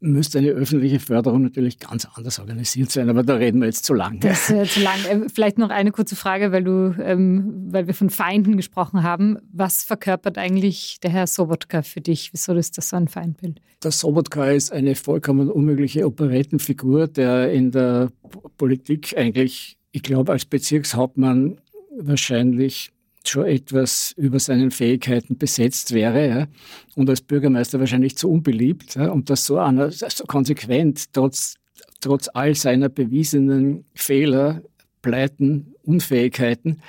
[0.00, 3.94] müsste eine öffentliche Förderung natürlich ganz anders organisiert sein, aber da reden wir jetzt zu
[3.94, 4.20] lang.
[4.20, 4.98] Das ist zu lang.
[5.10, 9.38] Ähm, vielleicht noch eine kurze Frage, weil du, ähm, weil wir von Feinden gesprochen haben.
[9.52, 12.32] Was verkörpert eigentlich der Herr Sobotka für dich?
[12.32, 13.60] Wieso ist das so ein Feindbild?
[13.82, 18.10] Der Sobotka ist eine vollkommen unmögliche Operettenfigur, der in der
[18.58, 21.60] Politik eigentlich, ich glaube, als Bezirkshauptmann
[21.98, 22.92] wahrscheinlich
[23.28, 26.46] schon etwas über seinen Fähigkeiten besetzt wäre ja,
[26.94, 31.54] und als Bürgermeister wahrscheinlich zu unbeliebt ja, und das so, einer, so konsequent trotz,
[32.00, 34.62] trotz all seiner bewiesenen Fehler,
[35.02, 36.80] Pleiten, Unfähigkeiten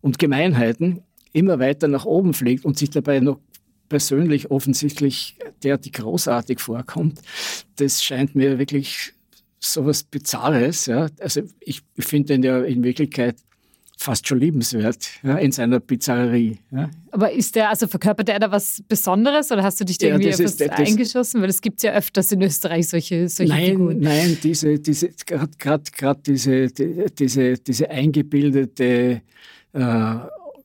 [0.00, 3.40] und Gemeinheiten immer weiter nach oben fliegt und sich dabei noch
[3.88, 7.20] persönlich offensichtlich derartig großartig vorkommt,
[7.76, 9.12] das scheint mir wirklich
[9.60, 10.86] sowas Bizarres.
[10.86, 11.08] Ja.
[11.20, 13.36] Also ich, ich finde ihn ja in Wirklichkeit
[13.96, 16.58] fast schon liebenswert ja, in seiner Pizzerie.
[16.70, 16.90] Ja.
[17.10, 20.14] Aber ist der, also verkörpert er da was Besonderes oder hast du dich da ja,
[20.14, 21.40] irgendwie etwas eingeschossen?
[21.40, 24.00] Weil es gibt ja öfters in Österreich solche, solche nein, Figuren.
[24.00, 29.22] Nein, diese, diese, gerade diese, diese, diese eingebildete
[29.72, 30.14] äh,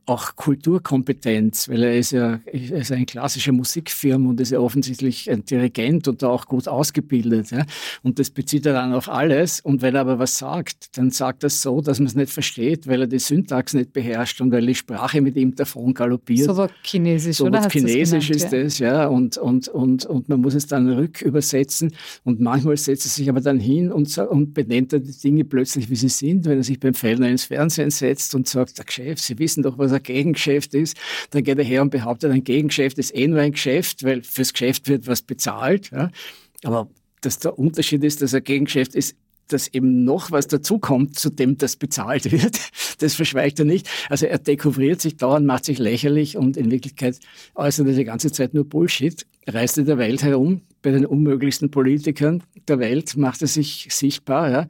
[0.10, 5.30] auch Kulturkompetenz, weil er ist ja er ist ein klassischer Musikfirma und ist ja offensichtlich
[5.30, 7.52] ein Dirigent und auch gut ausgebildet.
[7.52, 7.66] Ja?
[8.04, 9.62] Und das bezieht er dann auf alles.
[9.62, 12.32] Und wenn er aber was sagt, dann sagt er es so, dass man es nicht
[12.32, 16.46] versteht, weil er die Syntax nicht beherrscht und weil die Sprache mit ihm davon galoppiert.
[16.46, 17.70] So was Chinesisch, so oder?
[17.70, 18.64] Chinesisch genannt, ist ja.
[18.64, 19.08] das, ja.
[19.08, 21.94] Und, und, und, und man muss es dann rückübersetzen.
[22.24, 25.90] Und manchmal setzt er sich aber dann hin und, und benennt er die Dinge plötzlich,
[25.90, 26.46] wie sie sind.
[26.46, 29.78] Wenn er sich beim Fellner ins Fernsehen setzt und sagt, der Chef, Sie wissen doch,
[29.78, 30.98] was er ein Gegengeschäft ist,
[31.32, 34.54] dann geht er her und behauptet, ein Gegengeschäft ist eh nur ein Geschäft, weil fürs
[34.54, 35.92] Geschäft wird was bezahlt.
[35.92, 36.12] Ja.
[36.64, 36.90] Aber
[37.22, 39.16] dass der Unterschied ist, dass ein Gegengeschäft ist,
[39.48, 42.60] dass eben noch was dazukommt, zu dem das bezahlt wird.
[43.00, 43.90] Das verschweigt er nicht.
[44.10, 47.18] Also er dekouvriert sich dauernd, macht sich lächerlich und in Wirklichkeit
[47.56, 51.72] äußert er die ganze Zeit nur Bullshit, reist in der Welt herum, bei den unmöglichsten
[51.72, 54.52] Politikern der Welt macht er sich sichtbar.
[54.52, 54.68] Ja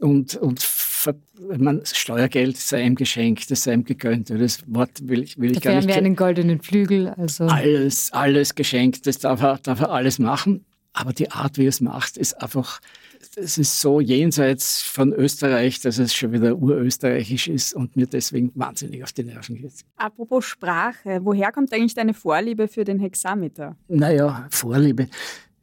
[0.00, 0.64] und, und
[1.58, 4.30] man, Steuergeld sei ihm geschenkt, das sei ihm gegönnt.
[4.30, 5.88] Das Wort will ich, will ich gar nicht.
[5.88, 7.08] wir einen goldenen Flügel.
[7.10, 7.44] Also.
[7.44, 10.64] Alles, alles geschenkt, das darf er, darf er alles machen.
[10.92, 12.80] aber die Art, wie er es macht, ist einfach,
[13.36, 18.50] es ist so jenseits von Österreich, dass es schon wieder urösterreichisch ist und mir deswegen
[18.54, 19.72] wahnsinnig auf die Nerven geht.
[19.96, 23.76] Apropos Sprache, woher kommt eigentlich deine Vorliebe für den Hexameter?
[23.88, 25.08] Naja, Vorliebe.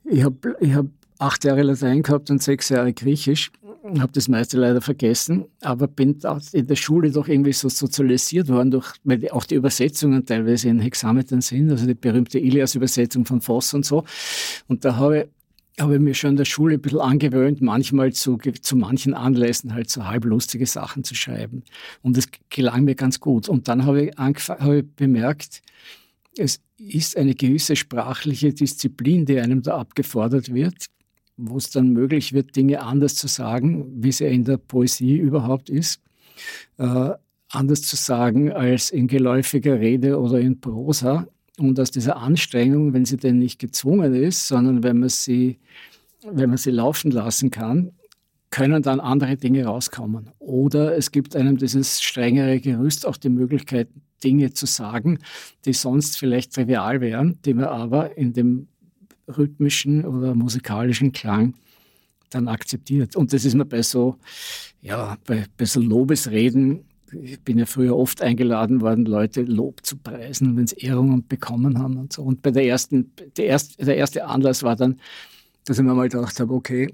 [0.05, 0.85] Ich habe ich hab
[1.17, 3.51] acht Jahre Latein gehabt und sechs Jahre Griechisch.
[3.83, 6.17] Habe das meiste leider vergessen, aber bin
[6.53, 10.79] in der Schule doch irgendwie so sozialisiert worden, durch, weil auch die Übersetzungen teilweise in
[10.79, 14.05] Hexametern sind, also die berühmte Ilias-Übersetzung von Voss und so.
[14.67, 15.27] Und da habe
[15.79, 19.73] habe ich mir schon in der Schule ein bisschen angewöhnt, manchmal zu, zu manchen Anlässen
[19.73, 21.63] halt so halblustige Sachen zu schreiben.
[22.01, 23.49] Und es gelang mir ganz gut.
[23.49, 25.61] Und dann habe ich, habe ich bemerkt,
[26.37, 30.85] es ist eine gewisse sprachliche Disziplin, die einem da abgefordert wird,
[31.37, 35.17] wo es dann möglich wird, Dinge anders zu sagen, wie es ja in der Poesie
[35.17, 36.01] überhaupt ist.
[36.77, 37.11] Äh,
[37.49, 41.27] anders zu sagen als in geläufiger Rede oder in Prosa.
[41.59, 45.59] Und aus dieser Anstrengung, wenn sie denn nicht gezwungen ist, sondern wenn man sie,
[46.27, 47.91] wenn man sie laufen lassen kann,
[48.49, 50.29] können dann andere Dinge rauskommen.
[50.39, 53.87] Oder es gibt einem dieses strengere Gerüst auch die Möglichkeit,
[54.23, 55.19] Dinge zu sagen,
[55.65, 58.67] die sonst vielleicht trivial wären, die man aber in dem
[59.37, 61.55] rhythmischen oder musikalischen Klang
[62.29, 63.15] dann akzeptiert.
[63.15, 64.17] Und das ist mir bei so,
[64.81, 66.85] ja, bei, bei so Lobesreden,
[67.21, 71.77] ich bin ja früher oft eingeladen worden, Leute Lob zu preisen, wenn sie Ehrungen bekommen
[71.77, 72.23] haben und so.
[72.23, 74.99] Und bei der ersten, der erste, der erste Anlass war dann,
[75.65, 76.93] dass ich mir mal gedacht habe, okay,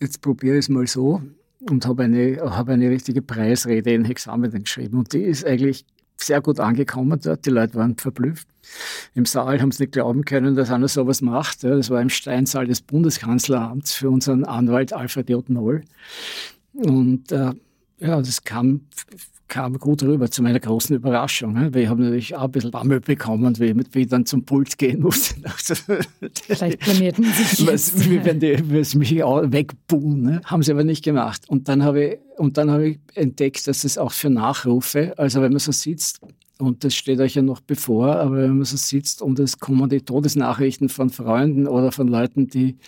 [0.00, 1.22] jetzt probiere ich es mal so
[1.60, 4.98] und habe eine, habe eine richtige Preisrede in Hexamen geschrieben.
[4.98, 5.84] Und die ist eigentlich
[6.16, 7.46] sehr gut angekommen dort.
[7.46, 8.48] Die Leute waren verblüfft.
[9.14, 11.64] Im Saal haben sie nicht glauben können, dass einer sowas macht.
[11.64, 15.48] Das war im Steinsaal des Bundeskanzleramts für unseren Anwalt Alfred J.
[15.48, 15.84] Noll.
[16.72, 17.52] Und äh,
[17.98, 18.82] ja, das kam,
[19.48, 21.52] kam gut rüber, zu meiner großen Überraschung.
[21.52, 21.72] Ne?
[21.72, 25.00] Weil ich habe natürlich auch ein bisschen Bammel bekommen, wie, ich dann zum Pult gehen
[25.00, 25.36] musste.
[26.46, 30.22] Vielleicht planierten sie was, wie wenn die was mich auch wegbuhen.
[30.22, 30.40] Ne?
[30.44, 31.42] Haben sie aber nicht gemacht.
[31.48, 35.40] Und dann habe ich, und dann habe ich entdeckt, dass es auch für Nachrufe, also
[35.42, 36.20] wenn man so sitzt
[36.58, 39.90] und das steht euch ja noch bevor, aber wenn man so sitzt und es kommen
[39.90, 42.78] die Todesnachrichten von Freunden oder von Leuten, die,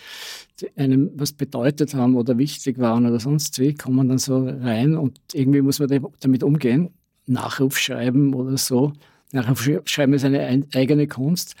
[0.59, 4.97] die einem was bedeutet haben oder wichtig waren oder sonst wie, kommen dann so rein
[4.97, 6.89] und irgendwie muss man damit umgehen.
[7.27, 8.93] Nachruf schreiben oder so.
[9.31, 11.53] Nachruf schreiben ist eine eigene Kunst.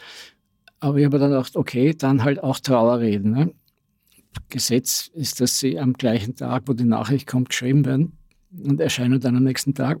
[0.79, 3.31] Aber ich habe dann gedacht, okay, dann halt auch Trauerreden.
[3.31, 3.53] Ne?
[4.49, 8.17] Gesetz ist, dass sie am gleichen Tag, wo die Nachricht kommt, geschrieben werden
[8.63, 9.99] und erscheinen dann am nächsten Tag.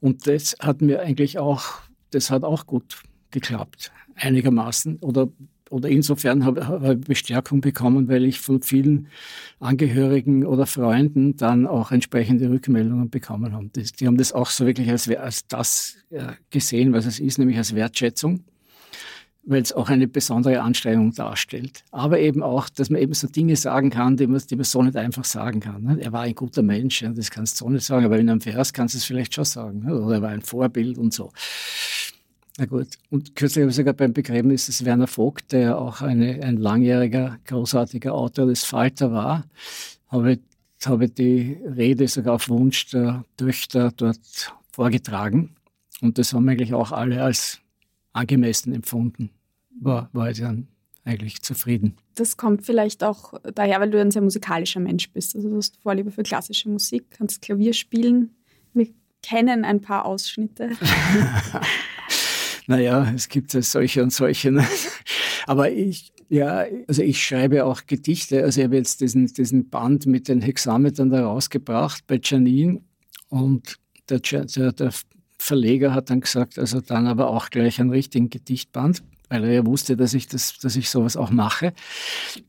[0.00, 1.80] Und das hat mir eigentlich auch,
[2.10, 4.98] das hat auch gut geklappt, einigermaßen.
[5.00, 5.28] Oder,
[5.70, 9.08] oder insofern habe, habe ich Bestärkung bekommen, weil ich von vielen
[9.60, 13.68] Angehörigen oder Freunden dann auch entsprechende Rückmeldungen bekommen habe.
[13.68, 15.96] Die haben das auch so wirklich als, als das
[16.50, 18.44] gesehen, was es ist, nämlich als Wertschätzung
[19.44, 21.84] weil es auch eine besondere Anstrengung darstellt.
[21.90, 24.82] Aber eben auch, dass man eben so Dinge sagen kann, die man, die man so
[24.82, 25.82] nicht einfach sagen kann.
[25.82, 25.98] Ne?
[26.00, 28.72] Er war ein guter Mensch, das kannst du so nicht sagen, aber in einem Vers
[28.72, 29.84] kannst du es vielleicht schon sagen.
[29.84, 29.98] Ne?
[29.98, 31.32] Oder er war ein Vorbild und so.
[32.58, 32.88] Na gut.
[33.10, 37.38] Und kürzlich habe ich sogar beim Begräbnis des Werner Vogt, der auch eine, ein langjähriger,
[37.46, 39.44] großartiger Autor des Falter war,
[40.08, 40.40] habe,
[40.84, 45.54] habe die Rede sogar auf Wunsch der Töchter dort vorgetragen.
[46.00, 47.60] Und das haben eigentlich auch alle als
[48.18, 49.30] angemessen empfunden
[49.80, 50.68] war, war ich dann
[51.04, 51.96] eigentlich zufrieden.
[52.16, 55.34] Das kommt vielleicht auch daher, weil du ein sehr musikalischer Mensch bist.
[55.34, 58.34] Also du hast Vorliebe für klassische Musik, kannst Klavier spielen.
[58.74, 58.88] Wir
[59.22, 60.70] kennen ein paar Ausschnitte.
[62.66, 64.50] naja, es gibt ja solche und solche.
[64.52, 64.66] Ne?
[65.46, 68.42] Aber ich, ja, also ich schreibe auch Gedichte.
[68.44, 72.82] Also ich habe jetzt diesen, diesen Band mit den Hexametern da rausgebracht bei Janine
[73.28, 73.76] und
[74.10, 74.92] der, der, der
[75.38, 79.66] Verleger hat dann gesagt, also dann aber auch gleich einen richtigen Gedichtband weil er ja
[79.66, 81.72] wusste, dass ich, das, dass ich sowas auch mache.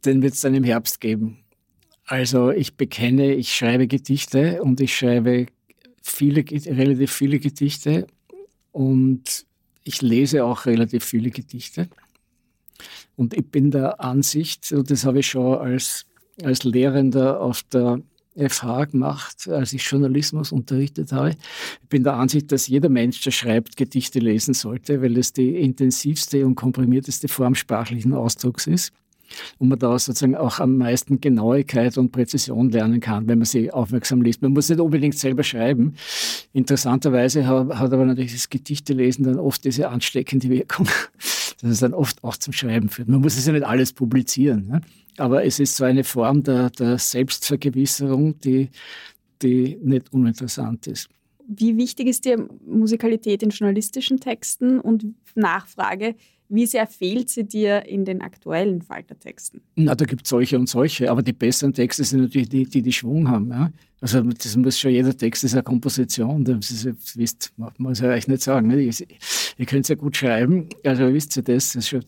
[0.05, 1.39] Den wird es dann im Herbst geben.
[2.05, 5.47] Also ich bekenne, ich schreibe Gedichte und ich schreibe
[6.01, 8.07] viele, relativ viele Gedichte
[8.71, 9.45] und
[9.83, 11.89] ich lese auch relativ viele Gedichte.
[13.15, 16.05] Und ich bin der Ansicht, und das habe ich schon als,
[16.41, 18.01] als Lehrender auf der
[18.47, 21.31] FH gemacht, als ich Journalismus unterrichtet habe.
[21.83, 25.55] Ich bin der Ansicht, dass jeder Mensch, der schreibt, Gedichte lesen sollte, weil es die
[25.57, 28.93] intensivste und komprimierteste Form sprachlichen Ausdrucks ist
[29.57, 33.71] und man da sozusagen auch am meisten Genauigkeit und Präzision lernen kann, wenn man sie
[33.71, 34.41] aufmerksam liest.
[34.41, 35.95] Man muss nicht unbedingt selber schreiben.
[36.53, 40.87] Interessanterweise hat, aber natürlich das Gedichtelesen dann oft diese ansteckende Wirkung,
[41.61, 43.09] dass es dann oft auch zum Schreiben führt.
[43.09, 44.67] Man muss es ja nicht alles publizieren.
[44.67, 44.81] Ne?
[45.17, 48.69] Aber es ist so eine Form der, der Selbstvergewisserung, die,
[49.41, 51.09] die nicht uninteressant ist.
[51.47, 54.79] Wie wichtig ist dir Musikalität in journalistischen Texten?
[54.79, 56.15] Und Nachfrage,
[56.51, 59.61] Wie sehr fehlt sie dir in den aktuellen Faltertexten?
[59.75, 62.81] Na, da gibt es solche und solche, aber die besseren Texte sind natürlich die, die,
[62.81, 63.49] die Schwung haben.
[63.51, 63.71] Ja?
[64.01, 66.43] Also das muss schon jeder Text ist eine Komposition.
[66.43, 68.67] Das ist, wisst, muss ich euch nicht sagen.
[68.67, 68.81] Ne?
[68.81, 68.93] Ihr,
[69.57, 72.03] ihr könnt es ja gut schreiben, also wisst ihr das, das ist schon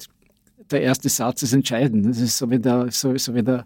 [0.71, 2.05] der erste Satz ist entscheidend.
[2.05, 3.65] Das ist so wie der, so, so wie der,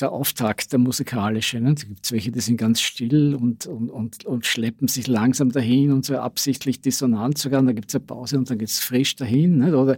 [0.00, 1.60] der Auftakt, der musikalische.
[1.60, 1.74] Ne?
[1.74, 5.52] Da gibt es welche, die sind ganz still und, und, und, und schleppen sich langsam
[5.52, 7.60] dahin und so absichtlich dissonant sogar.
[7.60, 9.58] Und dann gibt es eine Pause und dann geht es frisch dahin.
[9.58, 9.76] Ne?
[9.76, 9.96] Oder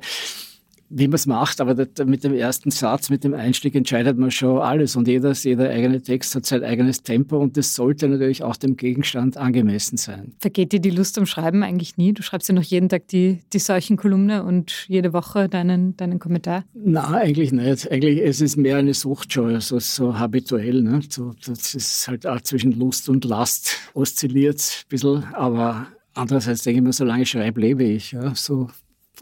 [0.97, 1.74] wie man es macht, aber
[2.05, 6.01] mit dem ersten Satz, mit dem Einstieg entscheidet man schon alles und jeder, jeder eigene
[6.01, 10.34] Text hat sein eigenes Tempo und das sollte natürlich auch dem Gegenstand angemessen sein.
[10.38, 12.12] Vergeht dir die Lust am Schreiben eigentlich nie?
[12.12, 16.64] Du schreibst ja noch jeden Tag die, die Seuchenkolumne und jede Woche deinen, deinen Kommentar?
[16.74, 17.90] Na, eigentlich nicht.
[17.90, 20.80] Eigentlich es ist mehr eine Sucht schon, also so habituell.
[20.80, 21.01] Ne?
[21.09, 26.78] So, das ist halt auch zwischen Lust und Last oszilliert ein bisschen, aber andererseits denke
[26.78, 28.12] ich mir, solange ich schreibe, lebe ich.
[28.12, 28.32] Ja?
[28.36, 28.68] So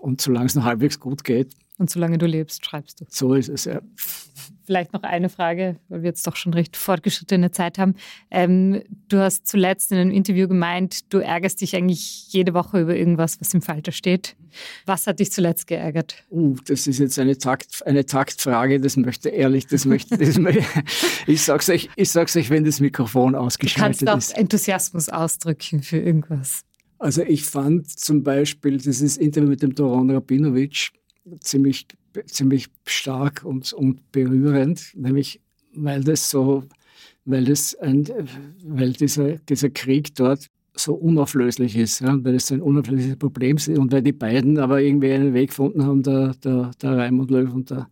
[0.01, 1.55] und solange es noch halbwegs gut geht.
[1.83, 3.07] Und solange du lebst, schreibst du.
[3.09, 3.81] So ist es, ja.
[4.67, 7.97] Vielleicht noch eine Frage, weil wir jetzt doch schon recht fortgeschrittene Zeit haben.
[8.31, 12.95] Ähm, du hast zuletzt in einem Interview gemeint, du ärgerst dich eigentlich jede Woche über
[12.95, 14.37] irgendwas, was im Falter steht.
[14.87, 16.23] Was hat dich zuletzt geärgert?
[16.31, 20.39] Uh, das ist jetzt eine, Takt, eine Taktfrage, das möchte ehrlich, das möchte, das
[21.27, 24.03] ich sag's euch, ich sag's euch, wenn das Mikrofon ausgeschaltet ist.
[24.03, 26.63] Du kannst auch Enthusiasmus ausdrücken für irgendwas.
[27.01, 30.93] Also ich fand zum Beispiel dieses Interview mit dem Doron Rabinovic
[31.41, 31.87] ziemlich,
[32.27, 35.41] ziemlich stark und, und berührend, nämlich
[35.75, 36.65] weil das so,
[37.25, 38.07] weil das ein,
[38.65, 43.69] weil dieser, dieser Krieg dort so unauflöslich ist, ja, weil es ein unauflösliches Problem ist
[43.69, 47.53] und weil die beiden aber irgendwie einen Weg gefunden haben, der, der, der Raimund Löw
[47.53, 47.89] und der,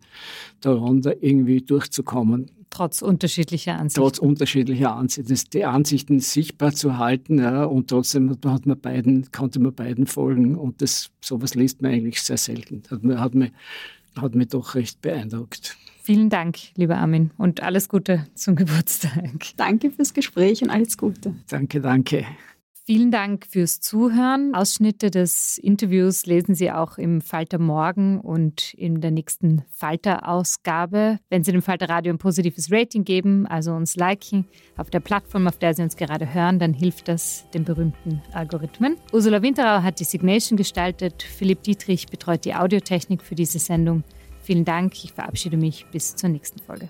[0.63, 2.49] der Ron, da irgendwie durchzukommen.
[2.71, 4.01] Trotz unterschiedlicher Ansichten.
[4.01, 5.49] Trotz unterschiedlicher Ansichten.
[5.53, 10.55] Die Ansichten sichtbar zu halten, ja, und trotzdem hat man beiden, konnte man beiden folgen.
[10.55, 12.81] Und das, sowas liest man eigentlich sehr selten.
[12.89, 13.51] Hat, hat, mich,
[14.15, 15.77] hat mich doch recht beeindruckt.
[16.01, 19.31] Vielen Dank, lieber Armin, und alles Gute zum Geburtstag.
[19.57, 21.35] Danke fürs Gespräch und alles Gute.
[21.49, 22.25] Danke, danke.
[22.91, 24.53] Vielen Dank fürs Zuhören.
[24.53, 31.17] Ausschnitte des Interviews lesen Sie auch im Falter Morgen und in der nächsten Falter-Ausgabe.
[31.29, 35.47] Wenn Sie dem Falter Radio ein positives Rating geben, also uns liken auf der Plattform,
[35.47, 38.97] auf der Sie uns gerade hören, dann hilft das den berühmten Algorithmen.
[39.13, 41.23] Ursula Winterauer hat die Signation gestaltet.
[41.23, 44.03] Philipp Dietrich betreut die Audiotechnik für diese Sendung.
[44.41, 45.01] Vielen Dank.
[45.01, 46.89] Ich verabschiede mich bis zur nächsten Folge.